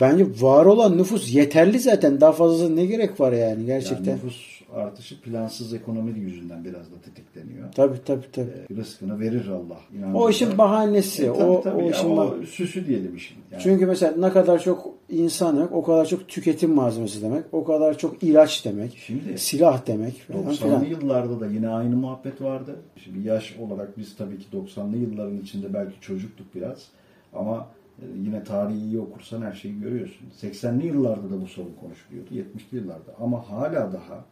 Bence 0.00 0.26
var 0.40 0.66
olan 0.66 0.98
nüfus 0.98 1.34
yeterli 1.34 1.78
zaten. 1.78 2.20
Daha 2.20 2.32
fazla 2.32 2.68
ne 2.68 2.86
gerek 2.86 3.20
var 3.20 3.32
yani 3.32 3.42
yani 3.42 3.66
gerçekten. 3.66 4.14
nüfus 4.14 4.51
artışı 4.74 5.20
plansız 5.20 5.74
ekonomi 5.74 6.18
yüzünden 6.20 6.64
biraz 6.64 6.92
da 6.92 7.00
tetikleniyor. 7.04 7.72
Tabii 7.72 8.04
tabii 8.04 8.30
tabii. 8.32 8.50
E, 8.70 8.76
rızkını 8.76 9.20
verir 9.20 9.48
Allah. 9.48 9.80
O 10.14 10.30
işin 10.30 10.58
bahanesi. 10.58 11.22
E, 11.22 11.26
tabii, 11.26 11.42
o, 11.42 11.62
tabii. 11.62 11.82
o 11.82 11.90
işin 11.90 12.10
o 12.10 12.16
bah- 12.16 12.46
süsü 12.46 12.86
diyelim 12.86 13.16
işin. 13.16 13.36
Yani. 13.52 13.62
Çünkü 13.62 13.86
mesela 13.86 14.16
ne 14.16 14.30
kadar 14.32 14.58
çok 14.58 14.94
insan 15.08 15.56
yok, 15.56 15.72
o 15.72 15.82
kadar 15.82 16.06
çok 16.06 16.28
tüketim 16.28 16.74
malzemesi 16.74 17.22
demek, 17.22 17.44
o 17.52 17.64
kadar 17.64 17.98
çok 17.98 18.22
ilaç 18.22 18.64
demek, 18.64 18.96
Şimdi 19.06 19.38
silah 19.38 19.86
demek 19.86 20.20
falan 20.20 20.42
90'lı 20.44 20.54
filan. 20.54 20.84
yıllarda 20.84 21.40
da 21.40 21.46
yine 21.46 21.68
aynı 21.68 21.96
muhabbet 21.96 22.42
vardı. 22.42 22.76
Şimdi 22.96 23.28
yaş 23.28 23.56
olarak 23.60 23.98
biz 23.98 24.16
tabii 24.16 24.38
ki 24.38 24.46
90'lı 24.52 24.96
yılların 24.96 25.38
içinde 25.38 25.74
belki 25.74 26.00
çocuktuk 26.00 26.54
biraz. 26.54 26.88
Ama 27.32 27.68
e, 27.98 28.04
yine 28.24 28.44
tarihi 28.44 28.78
iyi 28.78 29.00
okursan 29.00 29.42
her 29.42 29.52
şeyi 29.52 29.80
görüyorsun. 29.80 30.26
80'li 30.42 30.86
yıllarda 30.86 31.30
da 31.30 31.40
bu 31.40 31.46
sorun 31.46 31.74
konuşuluyordu. 31.80 32.34
70'li 32.34 32.76
yıllarda. 32.76 33.14
Ama 33.20 33.50
hala 33.50 33.92
daha 33.92 34.24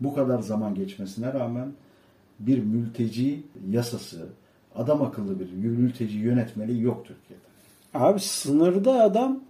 bu 0.00 0.14
kadar 0.14 0.38
zaman 0.38 0.74
geçmesine 0.74 1.32
rağmen 1.32 1.68
bir 2.38 2.58
mülteci 2.58 3.42
yasası, 3.70 4.26
adam 4.74 5.02
akıllı 5.02 5.40
bir 5.40 5.52
mülteci 5.52 6.18
yönetmeliği 6.18 6.82
yok 6.82 7.04
Türkiye'de. 7.06 7.42
Abi 7.94 8.20
sınırda 8.20 9.02
adam 9.02 9.40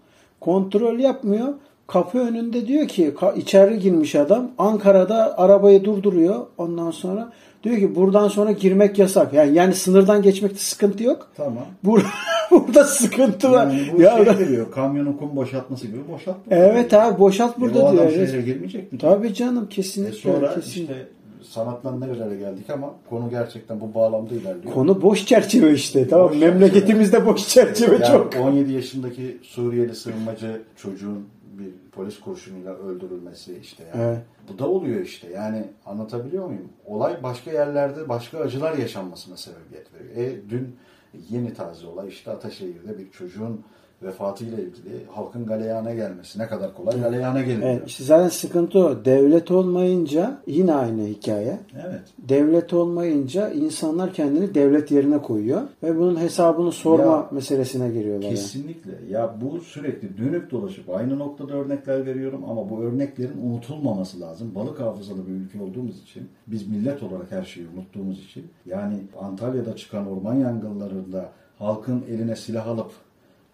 kontrol 0.41 0.99
yapmıyor. 0.99 1.55
Kapı 1.87 2.19
önünde 2.19 2.67
diyor 2.67 2.89
ki 2.89 3.15
içeri 3.37 3.79
girmiş 3.79 4.15
adam. 4.15 4.51
Ankara'da 4.59 5.39
arabayı 5.39 5.85
durduruyor. 5.85 6.47
Ondan 6.59 6.91
sonra 6.91 7.33
diyor 7.67 7.79
ki 7.79 7.95
buradan 7.95 8.29
sonra 8.29 8.51
girmek 8.53 8.99
yasak. 8.99 9.33
Yani 9.33 9.55
yani 9.55 9.75
sınırdan 9.75 10.23
geçmekte 10.23 10.59
sıkıntı 10.59 11.03
yok. 11.05 11.29
Tamam. 11.37 11.65
Bur 11.85 12.03
burada 12.51 12.85
sıkıntı 12.85 13.53
var. 13.53 13.67
Yani 13.67 13.83
bu 13.97 14.03
ya, 14.03 14.35
şey 14.37 14.49
diyor, 14.49 14.71
kamyonun 14.73 15.13
kum 15.13 15.37
boşaltması 15.37 15.87
gibi 15.87 15.99
boşalt. 16.13 16.37
burada 16.47 16.67
evet 16.67 16.91
diyor. 16.91 17.03
abi 17.03 17.19
boşalt 17.21 17.59
E, 17.59 17.61
burada 17.61 17.79
o 17.85 17.87
adam 17.87 18.09
diyor. 18.09 18.27
şehre 18.27 18.43
girmeyecek 18.43 18.93
mi? 18.93 18.99
Tabii 18.99 19.35
canım 19.35 19.65
E 19.65 19.75
kesinlikle. 19.75 20.13
sonra 20.17 20.55
kesinlikle. 20.55 20.95
işte 20.95 21.07
sanatla 21.43 21.99
nerelere 21.99 22.37
geldik 22.37 22.71
ama 22.71 22.91
konu 23.11 23.31
gerçekten 23.31 23.81
bu 23.81 23.95
bağlamda 23.95 24.35
ilerliyor. 24.35 24.75
Konu 24.75 25.03
boş 25.03 25.27
çerçeve 25.27 25.73
işte. 25.73 26.09
Tamam 26.09 26.29
Boş 26.31 26.39
memleketimizde 26.41 27.27
boş 27.27 27.49
çerçeve 27.49 27.95
yani 27.95 28.07
çok. 28.07 28.37
17 28.41 28.73
yaşındaki 28.73 29.37
Suriyeli 29.43 29.95
sığınmacı 29.95 30.61
çocuğun 30.77 31.25
bir 31.59 31.91
polis 31.93 32.21
kurşunuyla 32.21 32.75
öldürülmesi 32.75 33.59
işte 33.59 33.85
yani. 33.85 34.03
Evet. 34.03 34.23
Bu 34.49 34.59
da 34.59 34.69
oluyor 34.69 35.01
işte. 35.01 35.31
Yani 35.31 35.65
anlatabiliyor 35.87 36.47
muyum? 36.47 36.69
Olay 36.85 37.23
başka 37.23 37.51
yerlerde 37.51 38.09
başka 38.09 38.39
acılar 38.39 38.79
yaşanmasına 38.79 39.37
sebebiyet 39.37 39.95
veriyor. 39.95 40.17
E 40.17 40.51
dün 40.51 40.77
yeni 41.31 41.55
taze 41.55 41.87
olay 41.87 42.09
işte 42.09 42.31
Ataşehir'de 42.31 42.99
bir 42.99 43.11
çocuğun 43.11 43.65
vefatıyla 44.03 44.59
ilgili 44.59 45.07
halkın 45.11 45.47
galeyana 45.47 45.95
gelmesi. 45.95 46.39
Ne 46.39 46.47
kadar 46.47 46.75
kolay 46.75 47.01
galeyana 47.01 47.41
geliyor. 47.41 47.69
Evet, 47.71 47.83
işte 47.87 48.05
zaten 48.05 48.29
sıkıntı 48.29 48.79
o. 48.79 49.05
Devlet 49.05 49.51
olmayınca 49.51 50.39
yine 50.47 50.75
aynı 50.75 51.03
hikaye. 51.07 51.59
evet. 51.89 52.01
Devlet 52.19 52.73
olmayınca 52.73 53.51
insanlar 53.51 54.13
kendini 54.13 54.55
devlet 54.55 54.91
yerine 54.91 55.19
koyuyor 55.23 55.63
ve 55.83 55.99
bunun 55.99 56.17
hesabını 56.21 56.73
sorma 56.73 57.05
Ya, 57.05 57.29
meselesine 57.31 57.89
giriyorlar. 57.89 58.23
yani. 58.25 58.35
Kesinlikle. 58.35 58.93
Ya 59.11 59.35
bu 59.41 59.61
sürekli 59.61 60.19
dönüp 60.19 60.51
dolaşıp 60.51 60.91
aynı 60.91 61.19
noktada 61.19 61.53
örnekler 61.55 62.07
veriyorum 62.07 62.45
ama 62.51 62.71
bu 62.71 62.81
örneklerin 62.83 63.39
unutulmaması 63.51 64.21
lazım. 64.21 64.55
Balık 64.55 64.81
hafızalı 64.81 65.27
bir 65.27 65.33
ülke 65.33 65.63
olduğumuz 65.63 66.03
için, 66.03 66.29
biz 66.47 66.69
millet 66.69 67.03
olarak 67.03 67.31
her 67.33 67.45
şeyi 67.45 67.67
unuttuğumuz 67.77 68.25
için, 68.25 68.45
yani 68.67 68.95
Antalya'da 69.21 69.77
çıkan 69.77 70.07
orman 70.11 70.35
yangınlarında 70.35 71.29
halkın 71.59 72.03
eline 72.11 72.37
silah 72.37 72.67
alıp 72.67 72.91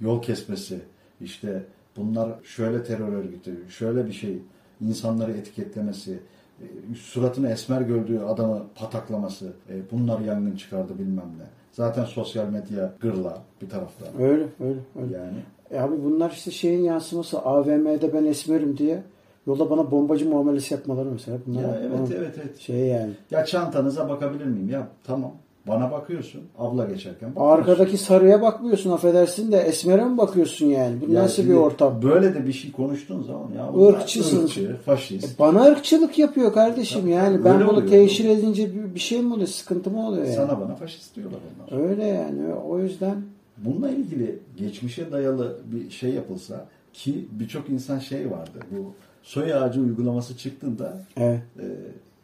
yol 0.02 0.22
kesmesi, 0.22 0.80
işte 1.20 1.62
bunlar 1.96 2.28
şöyle 2.44 2.84
terör 2.84 3.12
örgütü, 3.12 3.56
şöyle 3.68 4.06
bir 4.06 4.12
şey, 4.12 4.38
insanları 4.80 5.32
etiketlemesi, 5.32 6.18
e, 6.60 6.94
suratını 6.94 7.50
esmer 7.50 7.80
gördüğü 7.80 8.18
adamı 8.18 8.62
pataklaması, 8.74 9.52
e, 9.68 9.74
bunlar 9.92 10.20
yangın 10.20 10.56
çıkardı 10.56 10.98
bilmem 10.98 11.30
ne. 11.38 11.44
Zaten 11.72 12.04
sosyal 12.04 12.48
medya 12.48 12.92
gırla 13.00 13.38
bir 13.62 13.68
taraftan. 13.68 14.08
Öyle 14.22 14.46
öyle 14.60 14.78
öyle. 15.02 15.14
Yani 15.16 15.38
E 15.70 15.80
abi 15.80 16.04
bunlar 16.04 16.30
işte 16.30 16.50
şeyin 16.50 16.80
yansıması 16.84 17.38
AVM'de 17.38 18.12
ben 18.12 18.24
esmerim 18.24 18.78
diye 18.78 19.02
yolda 19.46 19.70
bana 19.70 19.90
bombacı 19.90 20.28
muamelesi 20.28 20.74
yapmaları 20.74 21.08
mesela. 21.10 21.38
Bunlar 21.46 21.62
ya 21.62 21.80
evet 21.80 22.10
evet 22.18 22.34
evet. 22.44 22.58
Şey 22.58 22.76
yani. 22.86 23.12
Ya 23.30 23.44
çantanıza 23.44 24.08
bakabilir 24.08 24.44
miyim? 24.44 24.68
Ya 24.68 24.88
tamam. 25.04 25.32
Bana 25.68 25.90
bakıyorsun. 25.90 26.40
Abla 26.58 26.84
geçerken 26.84 27.34
bakıyorsun. 27.36 27.70
Arkadaki 27.70 27.98
sarıya 27.98 28.42
bakmıyorsun 28.42 28.90
affedersin 28.90 29.52
de 29.52 29.56
esmere 29.56 30.04
mi 30.04 30.18
bakıyorsun 30.18 30.66
yani? 30.66 31.00
Bu 31.00 31.12
Ya 31.12 31.22
nasıl 31.22 31.44
bir 31.44 31.54
ortam? 31.54 32.02
Böyle 32.02 32.34
de 32.34 32.46
bir 32.46 32.52
şey 32.52 32.72
konuştuğun 32.72 33.22
zaman 33.22 33.48
ya 33.56 33.88
Irkçısın. 33.88 34.44
ırkçı, 34.44 34.76
faşist. 34.76 35.38
Bana 35.38 35.64
ırkçılık 35.64 36.18
yapıyor 36.18 36.52
kardeşim 36.52 37.00
Tabii, 37.00 37.10
yani. 37.10 37.44
Ben 37.44 37.66
bunu 37.68 37.86
teşhir 37.86 38.28
edince 38.28 38.74
bir, 38.74 38.94
bir 38.94 39.00
şey 39.00 39.22
mi 39.22 39.32
oluyor? 39.32 39.48
Sıkıntı 39.48 39.90
mı 39.90 40.08
oluyor 40.08 40.24
yani? 40.24 40.34
Sana 40.34 40.60
bana 40.60 40.74
faşist 40.74 41.16
diyorlar 41.16 41.38
onlar. 41.70 41.88
Öyle 41.88 42.04
yani. 42.04 42.54
O 42.54 42.78
yüzden 42.78 43.16
Bununla 43.56 43.90
ilgili 43.90 44.38
geçmişe 44.56 45.12
dayalı 45.12 45.58
bir 45.64 45.90
şey 45.90 46.10
yapılsa 46.10 46.66
ki 46.92 47.28
birçok 47.32 47.70
insan 47.70 47.98
şey 47.98 48.30
vardı. 48.30 48.58
Bu 48.70 48.94
soy 49.22 49.54
ağacı 49.54 49.80
uygulaması 49.80 50.36
çıktığında 50.36 51.04
evet. 51.16 51.40
e, 51.58 51.66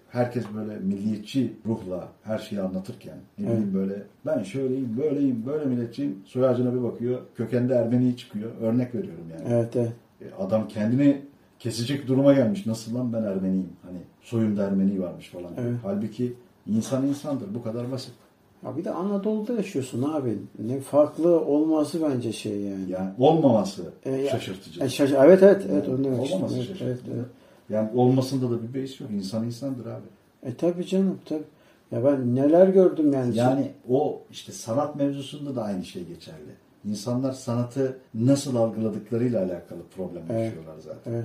herkes 0.08 0.44
böyle 0.56 0.78
milliyetçi 0.78 1.52
ruhla 1.66 2.08
her 2.22 2.38
şeyi 2.38 2.60
anlatırken 2.62 3.16
ne 3.38 3.46
Evet. 3.46 3.56
bileyim 3.56 3.74
böyle 3.74 4.02
ben 4.26 4.42
şöyleyim, 4.42 4.96
böyleyim, 5.00 5.42
böyle 5.46 5.64
milletçiyim. 5.64 6.18
Soy 6.26 6.48
ağacına 6.48 6.74
bir 6.74 6.82
bakıyor. 6.82 7.18
Kökende 7.36 7.74
Ermeni 7.74 8.16
çıkıyor. 8.16 8.50
Örnek 8.60 8.94
veriyorum 8.94 9.24
yani. 9.32 9.54
Evet 9.54 9.76
evet. 9.76 9.92
E, 10.20 10.42
Adam 10.42 10.68
kendini 10.68 11.20
kesecek 11.58 12.06
duruma 12.08 12.32
gelmiş. 12.32 12.66
Nasıl 12.66 12.94
lan 12.94 13.12
ben 13.12 13.22
Ermeniyim? 13.22 13.68
Hani 13.82 13.98
soyumda 14.22 14.64
Ermeni 14.64 15.02
varmış 15.02 15.28
falan. 15.28 15.50
Evet. 15.58 15.74
Halbuki 15.82 16.32
insan 16.66 17.06
insandır. 17.06 17.54
Bu 17.54 17.62
kadar 17.62 17.90
basit. 17.90 18.12
Ya 18.64 18.76
bir 18.76 18.84
de 18.84 18.90
Anadolu'da 18.90 19.52
yaşıyorsun 19.52 20.02
abi. 20.02 20.38
Ne 20.66 20.80
farklı 20.80 21.40
olması 21.40 22.02
bence 22.02 22.32
şey 22.32 22.60
yani. 22.60 22.90
Yani 22.90 23.10
olmaması 23.18 23.82
E, 24.04 24.26
şaşırtıcı. 24.26 24.84
E, 24.84 24.88
şaş- 24.88 25.12
evet 25.26 25.42
evet 25.42 25.66
evet 25.72 25.88
Yani 25.88 26.08
onu 26.08 26.20
olmaması 26.20 26.54
Evet, 26.56 26.66
şaşırtıcı. 26.66 26.84
evet, 26.84 27.00
evet. 27.14 27.24
Yani 27.70 27.90
olmasında 27.94 28.50
da 28.50 28.62
bir 28.62 28.75
beis 28.75 29.00
yok. 29.00 29.10
İnsan 29.10 29.44
insandır 29.46 29.87
abi. 29.87 30.06
E 30.42 30.54
tabi 30.54 30.87
canım 30.87 31.18
tabi. 31.25 31.42
Ya 31.92 32.04
ben 32.04 32.37
neler 32.37 32.68
gördüm 32.68 33.12
yani. 33.12 33.37
Yani 33.37 33.70
o 33.90 34.20
işte 34.30 34.52
sanat 34.52 34.96
mevzusunda 34.96 35.56
da 35.56 35.62
aynı 35.62 35.84
şey 35.84 36.04
geçerli. 36.04 36.52
İnsanlar 36.84 37.32
sanatı 37.32 37.98
nasıl 38.14 38.56
algıladıklarıyla 38.56 39.38
alakalı 39.44 39.80
problem 39.96 40.22
Evet. 40.30 40.44
yaşıyorlar 40.44 40.78
zaten. 40.78 41.12
Evet. 41.12 41.25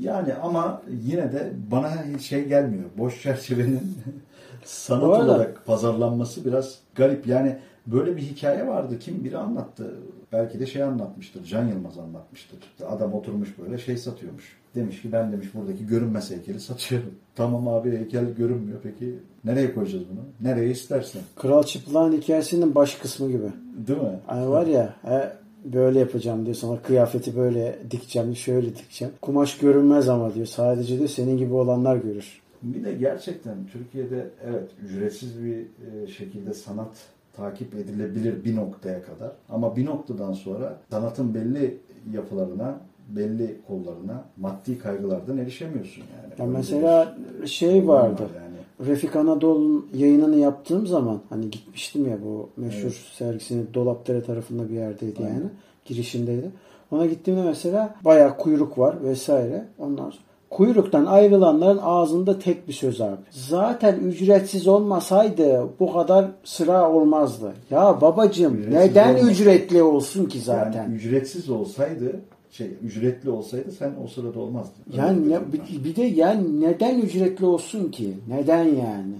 Yani 0.00 0.34
ama 0.34 0.82
yine 1.02 1.32
de 1.32 1.52
bana 1.70 2.18
şey 2.18 2.44
gelmiyor. 2.48 2.84
Boş 2.98 3.22
çerçevenin 3.22 3.80
sanat 4.64 5.02
arada- 5.02 5.24
olarak 5.24 5.66
pazarlanması 5.66 6.44
biraz 6.44 6.78
garip. 6.94 7.26
Yani 7.26 7.58
böyle 7.86 8.16
bir 8.16 8.22
hikaye 8.22 8.66
vardı. 8.66 8.98
Kim 8.98 9.24
biri 9.24 9.38
anlattı. 9.38 9.94
Belki 10.34 10.60
de 10.60 10.66
şey 10.66 10.82
anlatmıştır. 10.82 11.44
Can 11.44 11.68
Yılmaz 11.68 11.98
anlatmıştır. 11.98 12.58
Adam 12.88 13.14
oturmuş 13.14 13.48
böyle 13.58 13.78
şey 13.78 13.96
satıyormuş. 13.96 14.56
Demiş 14.74 15.02
ki 15.02 15.12
ben 15.12 15.32
demiş 15.32 15.48
buradaki 15.54 15.86
görünmez 15.86 16.30
heykeli 16.30 16.60
satıyorum. 16.60 17.10
Tamam 17.34 17.68
abi 17.68 17.98
heykel 17.98 18.34
görünmüyor. 18.34 18.78
Peki 18.82 19.14
nereye 19.44 19.74
koyacağız 19.74 20.04
bunu? 20.10 20.50
Nereye 20.50 20.70
istersen. 20.70 21.22
Kral 21.36 21.62
Çıplak'ın 21.62 22.16
hikayesinin 22.16 22.74
baş 22.74 22.94
kısmı 22.94 23.28
gibi. 23.28 23.48
Değil 23.86 24.00
mi? 24.00 24.18
Hani 24.26 24.48
var 24.48 24.66
ya 24.66 24.96
he, 25.02 25.32
böyle 25.64 25.98
yapacağım 25.98 26.44
diyor 26.44 26.56
sana 26.56 26.82
kıyafeti 26.82 27.36
böyle 27.36 27.78
dikeceğim 27.90 28.36
şöyle 28.36 28.76
dikeceğim. 28.76 29.14
Kumaş 29.22 29.58
görünmez 29.58 30.08
ama 30.08 30.34
diyor 30.34 30.46
sadece 30.46 30.98
diyor 30.98 31.08
senin 31.08 31.38
gibi 31.38 31.54
olanlar 31.54 31.96
görür. 31.96 32.40
Bir 32.62 32.84
de 32.84 32.92
gerçekten 32.92 33.54
Türkiye'de 33.72 34.30
evet 34.44 34.70
ücretsiz 34.84 35.44
bir 35.44 35.58
e, 35.58 36.06
şekilde 36.06 36.54
sanat 36.54 36.96
takip 37.36 37.74
edilebilir 37.74 38.44
bir 38.44 38.56
noktaya 38.56 39.02
kadar. 39.02 39.32
Ama 39.48 39.76
bir 39.76 39.86
noktadan 39.86 40.32
sonra 40.32 40.78
sanatın 40.90 41.34
belli 41.34 41.78
yapılarına, 42.12 42.74
belli 43.08 43.56
kollarına 43.68 44.24
maddi 44.36 44.78
kaygılardan 44.78 45.38
erişemiyorsun 45.38 46.00
yani. 46.02 46.32
Ya 46.38 46.46
Öyle 46.46 46.56
mesela 46.58 47.16
bir 47.42 47.46
şey 47.46 47.88
var 47.88 48.02
vardı. 48.08 48.22
Yani. 48.36 48.88
Refik 48.88 49.16
Anadolu'nun 49.16 49.86
yayınını 49.94 50.36
yaptığım 50.36 50.86
zaman 50.86 51.20
hani 51.28 51.50
gitmiştim 51.50 52.08
ya 52.08 52.18
bu 52.24 52.48
meşhur 52.56 52.82
Evet. 52.82 52.94
sergisinin 52.94 53.68
Dolapdere 53.74 54.22
tarafında 54.22 54.68
bir 54.68 54.74
yerdeydi 54.74 55.18
Aynen. 55.18 55.34
yani. 55.34 55.46
Girişindeydi. 55.84 56.50
Ona 56.90 57.06
gittiğimde 57.06 57.42
mesela 57.42 57.94
bayağı 58.04 58.36
kuyruk 58.36 58.78
var 58.78 58.96
vesaire. 59.04 59.64
Ondan 59.78 60.10
sonra 60.10 60.24
kuyruktan 60.54 61.06
ayrılanların 61.06 61.80
ağzında 61.82 62.38
tek 62.38 62.68
bir 62.68 62.72
söz 62.72 63.00
abi. 63.00 63.20
Zaten 63.30 63.94
ücretsiz 63.98 64.66
olmasaydı 64.68 65.66
bu 65.80 65.92
kadar 65.92 66.26
sıra 66.44 66.90
olmazdı. 66.92 67.52
Ya 67.70 68.00
babacım 68.00 68.54
Ücretsiz 68.54 68.74
neden 68.74 69.14
olmaz. 69.14 69.30
ücretli 69.30 69.82
olsun 69.82 70.26
ki 70.26 70.40
zaten? 70.40 70.82
Yani 70.82 70.94
ücretsiz 70.94 71.50
olsaydı 71.50 72.20
şey 72.50 72.70
ücretli 72.82 73.30
olsaydı 73.30 73.72
sen 73.72 73.92
o 74.04 74.08
sırada 74.08 74.40
olmazdın. 74.40 74.82
Yani 74.96 75.10
Öyle 75.10 75.20
ne, 75.34 75.52
bir 75.52 75.58
var. 75.58 75.68
bir, 75.72 75.84
bir 75.84 75.96
de 75.96 76.02
yani 76.02 76.60
neden 76.60 76.98
ücretli 76.98 77.44
olsun 77.46 77.90
ki? 77.90 78.14
Neden 78.28 78.64
yani? 78.64 79.14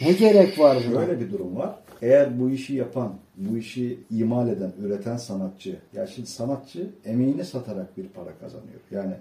Ee, 0.00 0.06
Ne 0.06 0.12
gerek 0.12 0.58
var 0.58 0.78
buna? 0.90 1.04
Şöyle 1.04 1.20
bir 1.20 1.32
durum 1.32 1.56
var. 1.56 1.74
Eğer 2.02 2.40
bu 2.40 2.50
işi 2.50 2.74
yapan, 2.74 3.12
bu 3.36 3.56
işi 3.56 3.98
imal 4.10 4.48
eden, 4.48 4.72
üreten 4.82 5.16
sanatçı, 5.16 5.76
ya 5.94 6.06
şimdi 6.06 6.28
sanatçı 6.28 6.90
emeğini 7.04 7.44
satarak 7.44 7.96
bir 7.96 8.08
para 8.08 8.38
kazanıyor. 8.40 8.80
Yani 8.90 9.12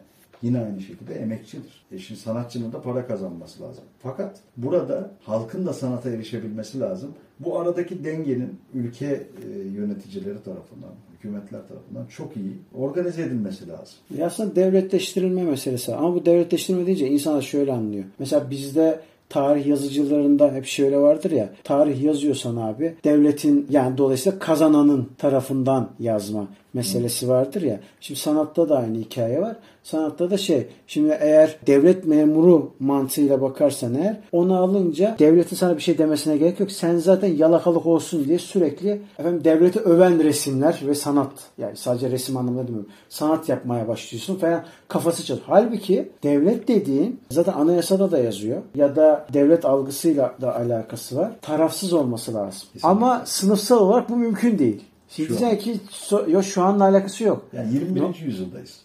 yine 0.46 0.60
aynı 0.60 0.82
şekilde 0.82 1.14
emekçidir. 1.14 1.86
E 1.92 1.98
şimdi 1.98 2.20
sanatçının 2.20 2.72
da 2.72 2.82
para 2.82 3.08
kazanması 3.08 3.64
lazım. 3.64 3.84
Fakat 4.00 4.40
burada 4.58 5.12
halkın 5.24 5.66
da 5.66 5.74
sanata 5.74 6.10
erişebilmesi 6.10 6.80
lazım. 6.80 7.14
Bu 7.40 7.60
aradaki 7.60 8.04
dengenin 8.04 8.60
ülke 8.74 9.06
e, 9.06 9.60
yöneticileri 9.60 10.44
tarafından, 10.44 10.92
hükümetler 11.14 11.68
tarafından 11.68 12.06
çok 12.06 12.38
iyi 12.38 12.54
organize 12.76 13.22
edilmesi 13.22 13.68
lazım. 13.68 13.96
Ya 14.18 14.26
aslında 14.28 14.56
devletleştirilme 14.56 15.44
meselesi. 15.44 15.96
Ama 15.96 16.16
bu 16.16 16.26
devletleştirilme 16.26 16.86
deyince 16.86 17.08
insanlar 17.08 17.42
şöyle 17.42 17.74
anlıyor. 17.74 18.04
Mesela 18.20 18.50
bizde 18.50 19.00
tarih 19.30 19.68
yazıcılarında 19.68 20.54
hep 20.54 20.66
şöyle 20.66 20.98
vardır 20.98 21.32
ya. 21.32 21.50
Tarih 21.64 22.04
yazıyorsan 22.04 22.56
abi 22.56 22.96
devletin 23.04 23.68
yani 23.70 23.98
dolayısıyla 23.98 24.40
kazananın 24.40 25.10
tarafından 25.18 25.90
yazma 26.00 26.48
meselesi 26.76 27.30
vardır 27.30 27.62
ya. 27.62 27.80
Şimdi 28.00 28.20
sanatta 28.20 28.70
da 28.70 28.78
aynı 28.78 28.98
hikaye 28.98 29.42
var. 29.42 29.56
Sanatta 29.84 30.30
da 30.30 30.38
şey 30.38 30.68
şimdi 30.88 31.18
eğer 31.20 31.58
devlet 31.68 32.06
memuru 32.06 32.72
mantığıyla 32.80 33.42
bakarsan 33.42 33.96
eğer 33.96 34.18
onu 34.32 34.58
alınca 34.58 35.16
devletin 35.20 35.56
sana 35.56 35.78
bir 35.78 35.82
şey 35.82 35.98
demesine 35.98 36.38
gerek 36.38 36.60
yok. 36.60 36.72
Sen 36.72 36.98
zaten 36.98 37.28
yalakalık 37.28 37.86
olsun 37.86 38.26
diye 38.26 38.40
sürekli 38.40 39.02
efendim 39.20 39.44
devleti 39.44 39.80
öven 39.80 40.24
resimler 40.24 40.82
ve 40.88 40.96
sanat 40.96 41.32
yani 41.58 41.78
sadece 41.78 42.12
resim 42.12 42.38
anlamında 42.38 42.68
demiyorum. 42.68 42.90
Sanat 43.10 43.50
yapmaya 43.50 43.88
başlıyorsun 43.88 44.36
falan 44.36 44.64
kafası 44.88 45.26
çalışıyor. 45.26 45.48
Halbuki 45.50 46.10
devlet 46.24 46.68
dediğin 46.68 47.20
zaten 47.32 47.54
anayasada 47.54 48.12
da 48.12 48.20
yazıyor 48.20 48.62
ya 48.76 48.96
da 48.96 49.26
devlet 49.34 49.66
algısıyla 49.66 50.36
da 50.42 50.56
alakası 50.56 51.18
var. 51.18 51.32
Tarafsız 51.42 51.94
olması 51.94 52.34
lazım. 52.34 52.62
Kesinlikle. 52.74 52.88
Ama 52.88 53.22
sınıfsal 53.26 53.78
olarak 53.78 54.10
bu 54.10 54.16
mümkün 54.16 54.60
değil. 54.60 54.84
Şu 55.10 55.18
diyeceksin 55.30 55.56
ki 55.74 55.80
so- 55.92 56.32
yok 56.32 56.44
şu 56.44 56.64
anla 56.64 56.84
alakası 56.84 57.24
yok. 57.24 57.46
Yani 57.54 57.74
21. 57.74 58.22
yüzyıldayız. 58.26 58.80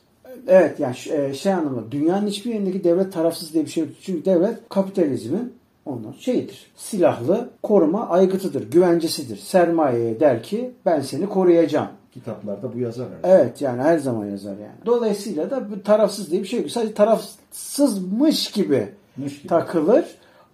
Evet 0.49 0.81
yani 0.81 0.97
e, 1.11 1.35
şey 1.35 1.53
anlamında 1.53 1.93
dünyanın 1.93 2.27
hiçbir 2.27 2.51
yerindeki 2.55 2.85
devlet 2.85 3.13
tarafsız 3.13 3.53
diye 3.55 3.65
bir 3.65 3.71
şey 3.71 3.85
yok. 3.85 3.93
Çünkü 4.03 4.25
devlet 4.25 4.69
kapitalizmin 4.69 5.53
onun 5.87 6.15
şeyidir. 6.19 6.71
Silahlı 6.77 7.51
koruma 7.63 8.09
aygıtıdır, 8.09 8.71
güvencesidir. 8.71 9.37
Sermayeye 9.37 10.21
der 10.21 10.43
ki 10.43 10.71
ben 10.87 11.01
seni 11.01 11.29
koruyacağım. 11.29 11.89
Kitaplarda 12.15 12.75
bu 12.75 12.79
yazar 12.79 13.09
herhalde. 13.09 13.43
Evet 13.43 13.61
yani 13.63 13.83
her 13.83 13.99
zaman 13.99 14.27
yazar 14.27 14.53
yani. 14.53 14.87
Dolayısıyla 14.87 15.51
da 15.51 15.71
bu 15.71 15.83
tarafsız 15.83 16.31
diye 16.31 16.43
bir 16.43 16.47
şey 16.49 16.61
yok. 16.61 16.71
Sadece 16.71 16.95
tarafsızmış 16.95 18.51
gibi 18.51 18.89
Mış 19.17 19.39
gibi. 19.39 19.49
takılır. 19.49 20.05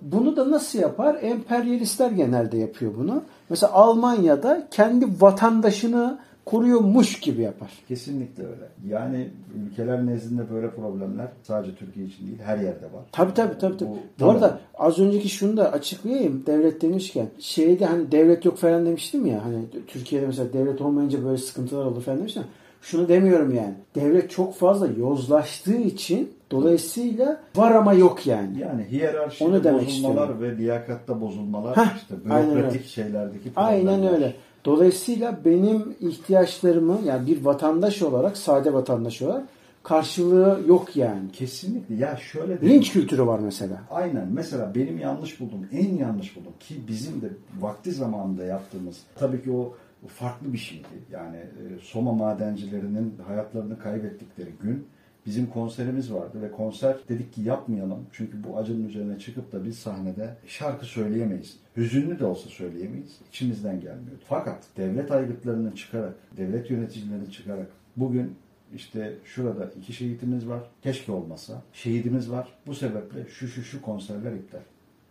Bunu 0.02 0.37
da 0.37 0.50
nasıl 0.50 0.78
yapar? 0.78 1.18
Emperyalistler 1.23 2.11
genelde 2.11 2.58
yapıyor 2.58 2.92
bunu. 2.99 3.23
Mesela 3.50 3.72
Almanya'da 3.72 4.66
kendi 4.70 5.06
vatandaşını 5.20 6.18
koruyormuş 6.44 7.20
gibi 7.20 7.42
yapar. 7.42 7.70
Kesinlikle 7.88 8.42
öyle. 8.42 8.68
Yani 8.94 9.28
ülkeler 9.70 10.06
nezdinde 10.06 10.50
böyle 10.50 10.70
problemler 10.70 11.28
sadece 11.42 11.74
Türkiye 11.74 12.06
için 12.06 12.26
değil 12.26 12.38
her 12.44 12.58
yerde 12.58 12.84
var. 12.84 13.02
Tabii 13.12 13.34
tabii 13.34 13.58
tabii. 13.58 13.76
tabii. 13.76 13.88
Bu- 13.90 13.94
Bu, 13.94 13.98
tamam. 14.18 14.34
arada 14.36 14.58
az 14.78 14.98
önceki 14.98 15.28
şunu 15.28 15.56
da 15.56 15.72
açıklayayım 15.72 16.42
devlet 16.46 16.82
demişken. 16.82 17.26
Şeyde 17.38 17.86
hani 17.86 18.12
devlet 18.12 18.44
yok 18.44 18.56
falan 18.56 18.86
demiştim 18.86 19.26
ya. 19.26 19.44
Hani 19.44 19.58
Türkiye'de 19.86 20.26
mesela 20.26 20.52
devlet 20.52 20.80
olmayınca 20.80 21.24
böyle 21.24 21.38
sıkıntılar 21.38 21.84
olur 21.84 22.02
falan 22.02 22.18
demiştim. 22.18 22.42
Şunu 22.82 23.08
demiyorum 23.08 23.54
yani. 23.54 23.74
Devlet 23.94 24.30
çok 24.30 24.54
fazla 24.54 24.86
yozlaştığı 24.86 25.76
için 25.76 26.30
dolayısıyla 26.50 27.40
var 27.56 27.70
ama 27.72 27.92
yok 27.94 28.26
yani. 28.26 28.58
Yani 28.60 28.84
hiyerarşide 28.90 29.48
Onu 29.48 29.64
demek 29.64 29.86
bozulmalar 29.86 30.28
istiyorum. 30.28 30.40
ve 30.42 30.56
liyakatta 30.58 31.20
bozulmalar 31.20 31.76
Heh, 31.76 31.96
işte 31.96 32.14
aynen 32.30 32.50
bürokratik 32.54 32.80
öyle. 32.80 32.88
şeylerdeki 32.88 33.52
Aynen 33.56 34.06
öyle. 34.06 34.34
Dolayısıyla 34.64 35.38
benim 35.44 35.94
ihtiyaçlarımı 36.00 36.98
yani 37.04 37.26
bir 37.26 37.44
vatandaş 37.44 38.02
olarak, 38.02 38.36
sade 38.36 38.72
vatandaş 38.72 39.22
olarak 39.22 39.44
karşılığı 39.82 40.60
yok 40.68 40.96
yani. 40.96 41.30
Kesinlikle. 41.32 41.94
Ya 41.94 42.16
şöyle 42.16 42.60
de 42.60 42.68
Linç 42.68 42.92
kültürü 42.92 43.26
var 43.26 43.38
mesela. 43.38 43.82
Aynen. 43.90 44.28
Mesela 44.32 44.74
benim 44.74 44.98
yanlış 44.98 45.40
buldum, 45.40 45.66
en 45.72 45.94
yanlış 45.96 46.36
buldum 46.36 46.52
ki 46.60 46.74
bizim 46.88 47.22
de 47.22 47.28
vakti 47.60 47.92
zamanında 47.92 48.44
yaptığımız 48.44 48.96
tabii 49.18 49.42
ki 49.42 49.50
o 49.52 49.74
farklı 50.08 50.52
bir 50.52 50.58
şeydi. 50.58 50.86
Yani 51.12 51.36
e, 51.36 51.62
Soma 51.82 52.12
madencilerinin 52.12 53.14
hayatlarını 53.26 53.78
kaybettikleri 53.78 54.50
gün 54.62 54.86
bizim 55.26 55.47
konserimiz 55.47 56.12
vardı 56.12 56.42
ve 56.42 56.50
konser 56.50 56.97
dedik 57.09 57.33
ki 57.33 57.42
yapmayalım. 57.42 58.06
Çünkü 58.12 58.45
bu 58.45 58.59
acının 58.59 58.88
üzerine 58.88 59.18
çıkıp 59.18 59.52
da 59.52 59.64
biz 59.64 59.78
sahnede 59.78 60.36
şarkı 60.47 60.86
söyleyemeyiz. 60.86 61.56
Hüzünlü 61.76 62.19
de 62.19 62.25
olsa 62.25 62.49
söyleyemeyiz. 62.49 63.19
İçimizden 63.28 63.80
gelmiyordu. 63.80 64.23
Fakat 64.28 64.65
devlet 64.76 65.10
aygıtlarının 65.10 65.71
çıkarak, 65.71 66.15
devlet 66.36 66.71
yöneticilerinin 66.71 67.30
çıkarak 67.30 67.67
bugün 67.97 68.34
işte 68.75 69.15
şurada 69.25 69.71
iki 69.78 69.93
şehitimiz 69.93 70.49
var. 70.49 70.62
Keşke 70.82 71.12
olmasa. 71.12 71.62
Şehidimiz 71.73 72.30
var. 72.30 72.49
Bu 72.67 72.75
sebeple 72.75 73.26
şu 73.28 73.49
şu 73.49 73.62
şu 73.62 73.82
konserler 73.82 74.32
iptal. 74.32 74.60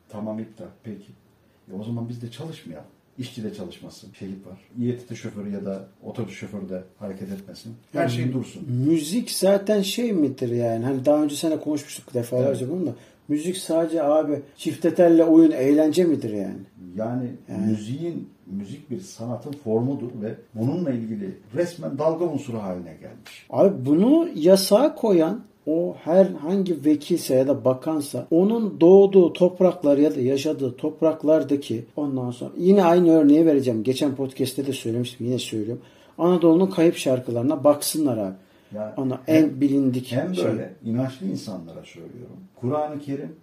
Tamam 0.09 0.39
iptal. 0.39 0.65
Peki. 0.83 1.11
E 1.71 1.73
o 1.73 1.83
zaman 1.83 2.09
biz 2.09 2.21
de 2.21 2.31
çalışmayalım. 2.31 2.94
İşçi 3.17 3.43
de 3.43 3.53
çalışmasın. 3.53 4.09
Şehit 4.19 4.47
var. 4.47 4.57
İETT 4.79 5.15
şoförü 5.15 5.51
ya 5.51 5.65
da 5.65 5.85
otobüs 6.03 6.35
şoförü 6.35 6.69
de 6.69 6.83
hareket 6.99 7.31
etmesin. 7.31 7.73
Her 7.91 8.09
şey 8.09 8.33
dursun. 8.33 8.63
Müzik 8.87 9.31
zaten 9.31 9.81
şey 9.81 10.13
midir 10.13 10.49
yani? 10.49 10.85
Hani 10.85 11.05
daha 11.05 11.23
önce 11.23 11.35
sana 11.35 11.59
konuşmuştuk 11.59 12.13
defalarca 12.13 12.69
bunu 12.69 12.85
da. 12.85 12.95
Müzik 13.27 13.57
sadece 13.57 14.03
abi 14.03 14.41
çiftetelle 14.57 15.23
oyun 15.23 15.51
eğlence 15.51 16.03
midir 16.03 16.33
yani? 16.33 16.59
Yani, 16.95 17.29
müziğin 17.67 18.29
müzik 18.45 18.89
bir 18.91 18.99
sanatın 18.99 19.51
formudur 19.51 20.09
ve 20.21 20.35
bununla 20.53 20.91
ilgili 20.91 21.37
resmen 21.55 21.97
dalga 21.97 22.25
unsuru 22.25 22.57
haline 22.57 22.93
gelmiş. 22.93 23.47
Abi 23.49 23.85
bunu 23.85 24.29
yasağa 24.35 24.95
koyan 24.95 25.41
o 25.67 25.95
her 26.03 26.25
hangi 26.25 26.85
vekilse 26.85 27.35
ya 27.35 27.47
da 27.47 27.65
bakansa 27.65 28.27
onun 28.31 28.81
doğduğu 28.81 29.33
topraklar 29.33 29.97
ya 29.97 30.15
da 30.15 30.19
yaşadığı 30.21 30.75
topraklardaki 30.75 31.85
ondan 31.95 32.31
sonra 32.31 32.51
yine 32.57 32.83
aynı 32.83 33.11
örneği 33.11 33.45
vereceğim. 33.45 33.83
Geçen 33.83 34.15
podcast'te 34.15 34.67
de 34.67 34.73
söylemiştim 34.73 35.27
yine 35.27 35.39
söylüyorum. 35.39 35.81
Anadolu'nun 36.17 36.67
kayıp 36.67 36.95
şarkılarına 36.97 37.63
baksınlar 37.63 38.17
abi. 38.17 38.35
Ya 38.75 38.93
Ona 38.97 39.19
hem- 39.25 39.43
en 39.45 39.61
bilindik 39.61 40.11
Hem 40.11 40.35
şey. 40.35 40.45
böyle 40.45 40.73
inançlı 40.85 41.27
insanlara 41.27 41.83
söylüyorum. 41.83 42.35
Kur'an-ı 42.55 42.99
Kerim 42.99 43.35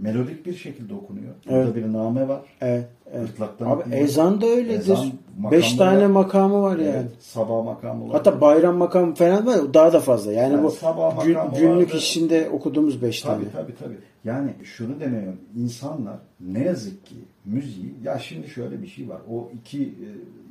melodik 0.00 0.46
bir 0.46 0.54
şekilde 0.54 0.94
okunuyor. 0.94 1.34
Evet. 1.48 1.66
Burada 1.66 1.76
bir 1.88 1.92
name 1.92 2.28
var. 2.28 2.40
Evet, 2.60 2.88
evet. 3.12 3.26
Gırtlaktan 3.28 3.66
Abi 3.66 3.80
okunuyor. 3.80 4.02
ezan 4.02 4.40
da 4.40 4.46
öyledir. 4.46 4.78
Ezan, 4.78 5.06
Beş 5.50 5.74
tane 5.76 6.06
makamı 6.06 6.62
var 6.62 6.76
yani. 6.76 6.88
Evet, 6.96 7.10
sabah 7.20 7.64
makamı 7.64 8.04
var. 8.04 8.12
Hatta 8.12 8.40
bayram 8.40 8.76
makamı 8.76 9.14
falan 9.14 9.46
var 9.46 9.74
daha 9.74 9.92
da 9.92 10.00
fazla. 10.00 10.32
Yani, 10.32 10.52
Yani 10.52 10.62
bu 10.64 10.70
sabah 10.70 11.24
gün- 11.24 11.36
günlük 11.58 11.88
vardı. 11.88 11.96
işinde 11.96 12.48
okuduğumuz 12.50 13.02
beş 13.02 13.22
tane. 13.22 13.36
Tabii 13.44 13.52
tabii 13.52 13.74
tabii. 13.78 13.98
Yani 14.24 14.50
şunu 14.64 15.00
demiyorum. 15.00 15.40
İnsanlar 15.56 16.16
ne 16.40 16.64
yazık 16.64 17.06
ki 17.06 17.14
müziği 17.44 17.94
ya 18.04 18.18
şimdi 18.18 18.48
şöyle 18.48 18.82
bir 18.82 18.86
şey 18.86 19.08
var. 19.08 19.18
O 19.30 19.48
iki 19.54 19.82
e, 19.82 20.08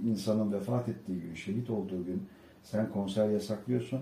insanın 0.10 0.52
vefat 0.54 0.90
ettiği 0.90 1.22
gün, 1.22 1.34
şehit 1.36 1.70
olduğu 1.70 2.06
gün 2.06 2.24
sen 2.64 2.90
konser 2.94 3.30
yasaklıyorsun. 3.30 4.00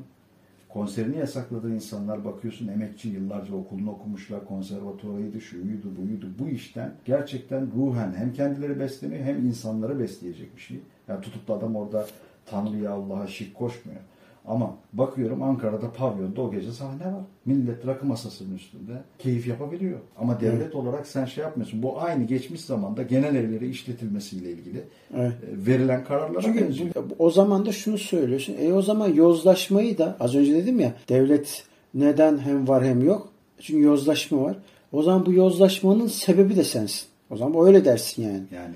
Konserini 0.70 1.18
yasakladığın 1.18 1.72
insanlar 1.72 2.26
bakıyorsun 2.26 2.68
emekçi 2.68 3.10
yıllarca 3.10 3.56
okulunu 3.56 3.92
okumuşlar, 3.92 4.46
konservatuvarıydı, 4.46 5.42
şuydu, 5.42 5.96
buydu. 5.98 6.30
Bu 6.40 6.50
işten 6.50 6.94
gerçekten 7.06 7.68
ruhen 7.76 8.14
hem 8.18 8.34
kendileri 8.34 8.80
besleniyor 8.80 9.24
hem 9.24 9.46
insanları 9.46 10.00
besleyecek 10.00 10.56
bir 10.56 10.62
şey. 10.62 10.80
Yani 11.08 11.22
tutup 11.22 11.48
da 11.48 11.54
adam 11.54 11.76
orada 11.76 12.08
Tanrı'ya 12.46 12.92
Allah'a 12.92 13.28
şirk 13.28 13.56
koşmuyor. 13.56 14.00
Ama 14.48 14.76
bakıyorum 14.94 15.44
Ankara'da 15.44 15.92
pavyonda 15.94 16.42
o 16.42 16.52
gece 16.52 16.72
sahne 16.72 17.06
var. 17.06 17.22
Millet 17.46 17.88
rakı 17.88 18.06
masasının 18.06 18.56
üstünde 18.56 18.92
keyif 19.20 19.48
yapabiliyor. 19.48 20.00
Ama 20.18 20.40
devlet 20.42 20.76
olarak 20.76 21.08
sen 21.08 21.26
şey 21.26 21.44
yapmıyorsun. 21.44 21.84
Bu 21.84 22.02
aynı 22.02 22.24
geçmiş 22.24 22.62
zamanda 22.62 23.04
genel 23.04 23.36
evleri 23.36 23.70
işletilmesiyle 23.70 24.52
ilgili 24.52 24.84
Evet. 25.18 25.32
e, 25.32 25.66
verilen 25.68 26.04
kararlara 26.04 26.42
Çünkü 26.42 26.62
benziyor. 26.68 26.90
o 27.20 27.30
zaman 27.30 27.66
da 27.66 27.72
şunu 27.72 27.98
söylüyorsun. 27.98 28.56
E 28.60 28.74
o 28.74 28.82
zaman 28.82 29.08
yozlaşmayı 29.14 29.98
da 29.98 30.18
az 30.20 30.36
önce 30.36 30.54
dedim 30.56 30.80
ya 30.80 30.94
devlet 31.10 31.64
neden 31.94 32.38
hem 32.40 32.68
var 32.68 32.86
hem 32.86 33.04
yok? 33.06 33.30
Çünkü 33.60 33.84
yozlaşma 33.84 34.42
var. 34.44 34.58
O 34.92 35.04
zaman 35.04 35.26
bu 35.26 35.34
yozlaşmanın 35.34 36.08
sebebi 36.08 36.56
de 36.56 36.64
sensin. 36.64 37.08
O 37.30 37.38
zaman 37.38 37.68
öyle 37.68 37.86
dersin 37.86 38.24
yani. 38.24 38.44
Yani 38.56 38.76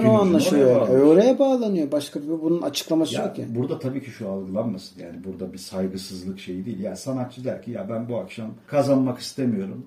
İpin 0.00 0.08
o 0.08 0.12
anlaşılıyor. 0.20 0.66
oraya 0.66 0.80
Oraya, 0.80 0.90
bağlamış. 0.90 1.18
oraya 1.18 1.38
bağlanıyor. 1.38 1.92
Başka 1.92 2.22
bir 2.22 2.28
bunun 2.28 2.62
açıklaması 2.62 3.14
Ya 3.14 3.24
yok 3.24 3.38
yani. 3.38 3.54
burada 3.54 3.78
tabii 3.78 4.02
ki 4.02 4.10
şu 4.10 4.28
algılanmasın 4.28 5.00
yani 5.00 5.24
burada 5.24 5.52
bir 5.52 5.58
saygısızlık 5.58 6.38
şeyi 6.40 6.64
değil. 6.64 6.80
Ya 6.80 6.96
sanatçı 6.96 7.44
der 7.44 7.62
ki 7.62 7.70
ya 7.70 7.88
ben 7.88 8.08
bu 8.08 8.16
akşam 8.16 8.50
kazanmak 8.66 9.18
istemiyorum. 9.18 9.86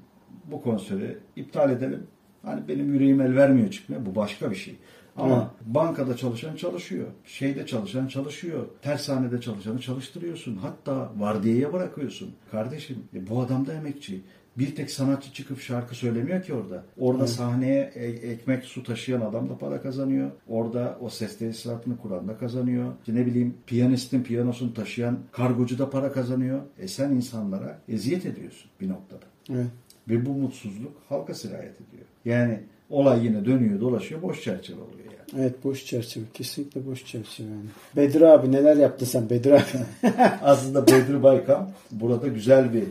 Bu 0.52 0.62
konseri 0.62 1.18
iptal 1.36 1.70
edelim. 1.72 2.08
Hani 2.42 2.68
benim 2.68 2.94
yüreğim 2.94 3.22
el 3.22 3.36
vermiyor 3.36 3.72
çıkmaya. 3.72 4.06
Bu 4.06 4.16
başka 4.16 4.52
bir 4.52 4.56
şey. 4.56 4.76
Ama 5.18 5.36
Evet. 5.36 5.74
bankada 5.76 6.18
çalışan 6.18 6.56
çalışıyor. 6.56 7.08
Şeyde 7.26 7.66
çalışan 7.66 8.08
çalışıyor. 8.08 8.66
Tersanede 8.82 9.42
çalışanı 9.42 9.80
çalıştırıyorsun. 9.80 10.56
Hatta 10.56 11.12
vardiyaya 11.18 11.74
bırakıyorsun. 11.74 12.32
Kardeşim 12.52 12.98
e, 13.16 13.30
bu 13.30 13.42
adam 13.42 13.68
da 13.68 13.74
emekçi. 13.74 14.22
Bir 14.58 14.76
tek 14.76 14.92
sanatçı 14.92 15.34
çıkıp 15.34 15.60
şarkı 15.62 15.96
söylemiyor 15.96 16.44
ki 16.44 16.54
orada. 16.54 16.84
Orada 16.98 17.28
sahneye 17.28 17.92
e- 17.96 18.32
ekmek 18.32 18.63
su 18.63 18.84
taşıyan 18.84 19.22
adam 19.22 19.50
da 19.50 19.58
para 19.58 19.82
kazanıyor. 19.82 20.32
Orada 20.48 20.98
o 21.02 21.10
ses 21.10 21.38
tesisatını 21.38 21.98
kuran 21.98 22.28
da 22.28 22.38
kazanıyor. 22.38 22.92
İşte 23.00 23.16
ne 23.16 23.26
bileyim 23.26 23.54
piyanistin 23.68 24.24
piyanosunu 24.24 24.74
taşıyan 24.74 25.20
kargocu 25.32 25.80
da 25.80 25.89
para 25.89 26.12
kazanıyor. 26.12 26.60
E 26.80 26.88
sen 26.88 27.10
insanlara 27.12 27.80
eziyet 27.89 28.26
ediyorsun 28.26 28.72
bir 28.82 28.89
noktada. 28.89 29.26
Evet. 29.50 29.68
Ve 30.10 30.26
bu 30.26 30.30
mutsuzluk 30.30 30.92
halka 31.10 31.34
sirayet 31.34 31.76
ediyor. 31.76 32.06
Yani 32.26 32.60
olay 32.89 33.26
yine 33.26 33.46
dönüyor 33.46 33.80
dolaşıyor 33.80 34.22
boş 34.22 34.44
çerçeve 34.44 34.82
oluyor 34.82 35.06
yani. 35.06 35.44
Evet 35.44 35.63
boş 35.63 35.86
çerçeve. 35.86 36.24
Kesinlikle 36.34 36.86
boş 36.86 37.06
çerçeve 37.06 37.48
yani. 37.48 37.66
Bedir 37.96 38.22
abi 38.22 38.52
neler 38.52 38.76
yaptın 38.76 39.06
sen 39.06 39.30
Bedir 39.30 39.52
abi? 39.52 39.63
Aslında 40.42 40.88
Bedri 40.88 41.24
Baykam 41.24 41.72
burada 41.92 42.28
güzel 42.28 42.74
bir 42.74 42.84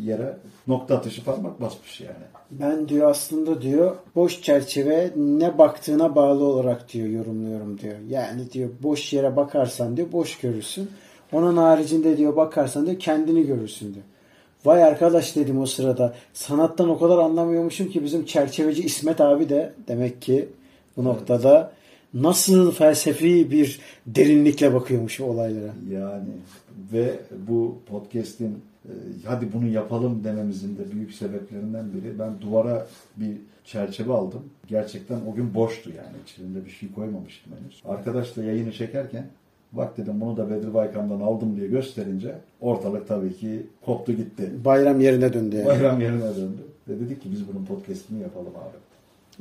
yere 0.00 0.36
nokta 0.66 0.96
atışı 0.96 1.24
parmak 1.24 1.60
basmış 1.60 2.00
yani. 2.00 2.24
Ben 2.50 2.88
diyor 2.88 3.10
aslında 3.10 3.62
diyor 3.62 3.96
boş 4.14 4.42
çerçeve 4.42 5.10
ne 5.16 5.58
baktığına 5.58 6.14
bağlı 6.14 6.44
olarak 6.44 6.92
diyor 6.92 7.08
yorumluyorum 7.08 7.80
diyor. 7.80 7.94
Yani 8.08 8.52
diyor 8.52 8.70
boş 8.82 9.12
yere 9.12 9.36
bakarsan 9.36 9.96
diyor 9.96 10.12
boş 10.12 10.38
görürsün. 10.38 10.90
Onun 11.32 11.56
haricinde 11.56 12.16
diyor 12.16 12.36
bakarsan 12.36 12.86
diyor 12.86 12.98
kendini 12.98 13.46
görürsün 13.46 13.94
diyor. 13.94 14.04
Vay 14.64 14.84
arkadaş 14.84 15.36
dedim 15.36 15.60
o 15.60 15.66
sırada. 15.66 16.14
Sanattan 16.32 16.88
o 16.88 16.98
kadar 16.98 17.18
anlamıyormuşum 17.18 17.90
ki 17.90 18.04
bizim 18.04 18.24
çerçeveci 18.24 18.82
İsmet 18.82 19.20
abi 19.20 19.48
de 19.48 19.72
demek 19.88 20.22
ki 20.22 20.48
bu 20.96 21.04
noktada 21.04 21.72
nasıl 22.14 22.72
felsefi 22.72 23.50
bir 23.50 23.80
derinlikle 24.06 24.74
bakıyormuş 24.74 25.20
olaylara. 25.20 25.74
Yani 25.90 26.30
ve 26.92 27.20
bu 27.48 27.78
podcast'in 27.86 28.58
hadi 29.24 29.52
bunu 29.52 29.68
yapalım 29.68 30.24
dememizin 30.24 30.78
de 30.78 30.92
büyük 30.92 31.12
sebeplerinden 31.12 31.92
biri 31.94 32.18
ben 32.18 32.40
duvara 32.40 32.86
bir 33.16 33.36
çerçeve 33.64 34.12
aldım. 34.12 34.42
Gerçekten 34.66 35.20
o 35.32 35.34
gün 35.34 35.54
boştu 35.54 35.90
yani. 35.90 36.16
İçinde 36.24 36.64
bir 36.64 36.70
şey 36.70 36.92
koymamıştım 36.92 37.52
henüz. 37.52 37.82
Arkadaşla 37.84 38.44
yayını 38.44 38.72
çekerken 38.72 39.26
bak 39.72 39.96
dedim 39.96 40.20
bunu 40.20 40.36
da 40.36 40.50
Bedri 40.50 40.74
Baykam'dan 40.74 41.20
aldım 41.20 41.56
diye 41.56 41.68
gösterince 41.68 42.34
ortalık 42.60 43.08
tabii 43.08 43.36
ki 43.36 43.66
koptu 43.84 44.12
gitti. 44.12 44.50
Bayram 44.64 45.00
yerine 45.00 45.32
döndü 45.32 45.56
yani. 45.56 45.66
Bayram 45.66 46.00
yerine 46.00 46.36
döndü. 46.36 46.62
Ve 46.88 47.00
dedik 47.00 47.22
ki 47.22 47.28
biz 47.32 47.48
bunun 47.48 47.64
podcast'ini 47.64 48.22
yapalım 48.22 48.52
abi. 48.56 48.76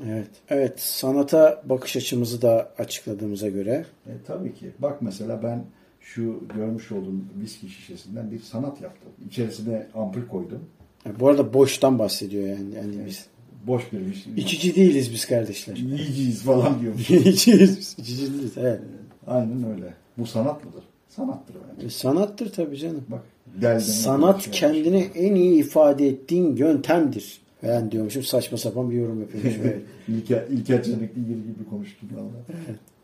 Evet. 0.09 0.27
Evet. 0.49 0.79
Sanata 0.79 1.61
bakış 1.65 1.95
açımızı 1.95 2.41
da 2.41 2.71
açıkladığımıza 2.77 3.49
göre 3.49 3.85
E, 4.07 4.11
tabii 4.27 4.53
ki. 4.53 4.71
Bak 4.79 5.01
mesela 5.01 5.43
ben 5.43 5.63
şu 6.03 6.39
görmüş 6.55 6.91
olduğum 6.91 7.15
viski 7.41 7.69
şişesinden 7.69 8.31
bir 8.31 8.39
sanat 8.39 8.81
yaptım. 8.81 9.11
İçerisine 9.27 9.87
ampul 9.95 10.27
koydum. 10.27 10.59
Yani 11.05 11.19
bu 11.19 11.27
arada 11.29 11.53
boştan 11.53 11.99
bahsediyor 11.99 12.47
yani. 12.47 12.75
yani 12.75 13.05
biz 13.05 13.25
Boş 13.67 13.83
bir 13.93 14.05
viski. 14.05 14.31
içici 14.37 14.75
değiliz 14.75 15.11
biz 15.13 15.25
kardeşler. 15.25 15.75
Yiyeceğiz 15.75 16.41
falan 16.43 16.81
diyormuş. 16.81 17.09
İçiyiz 17.11 17.77
biz. 17.77 17.95
İçici 17.99 18.33
değiliz. 18.33 18.51
Evet. 18.57 18.79
Aynen 19.27 19.71
öyle. 19.71 19.93
Bu 20.17 20.25
sanat 20.25 20.65
mıdır? 20.65 20.83
Sanattır 21.09 21.55
bence. 21.75 21.87
E, 21.87 21.89
Sanattır 21.89 22.51
tabii 22.51 22.77
canım. 22.77 23.03
Bak. 23.07 23.81
Sanat 23.81 24.41
şey 24.43 24.53
kendini 24.53 25.09
en 25.15 25.35
iyi 25.35 25.59
ifade 25.59 26.07
ettiğin 26.07 26.55
yöntemdir. 26.55 27.41
Ben 27.63 27.91
diyormuşum 27.91 28.23
saçma 28.23 28.57
sapan 28.57 28.91
bir 28.91 28.95
yorum 28.95 29.21
yapıyormuşum. 29.21 29.61
Evet. 29.65 29.81
İlker, 30.07 30.43
İlker 30.47 30.83
Çelikli 30.83 31.25
gibi 31.25 31.69
konuştum 31.69 32.09
valla. 32.15 32.57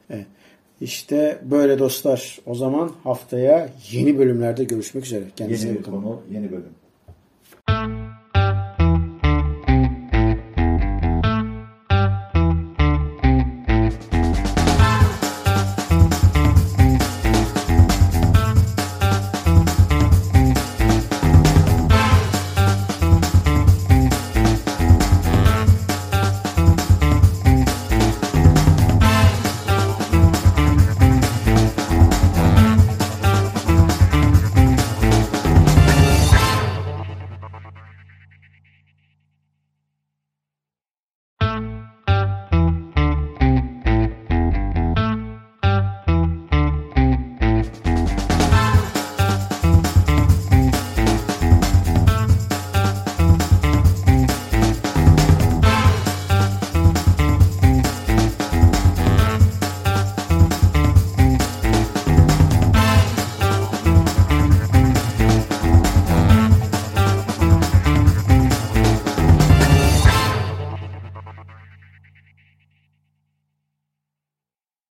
Evet. 0.10 0.26
İşte 0.82 1.40
böyle 1.44 1.80
dostlar. 1.80 2.40
O 2.46 2.56
zaman 2.56 2.92
haftaya 3.04 3.70
yeni 3.92 4.18
bölümlerde 4.18 4.64
görüşmek 4.64 5.06
üzere. 5.06 5.24
Kendinize 5.36 5.68
yeni 5.68 5.78
bir 5.78 5.84
konu, 5.84 6.22
yeni 6.32 6.52
bölüm. 6.52 8.09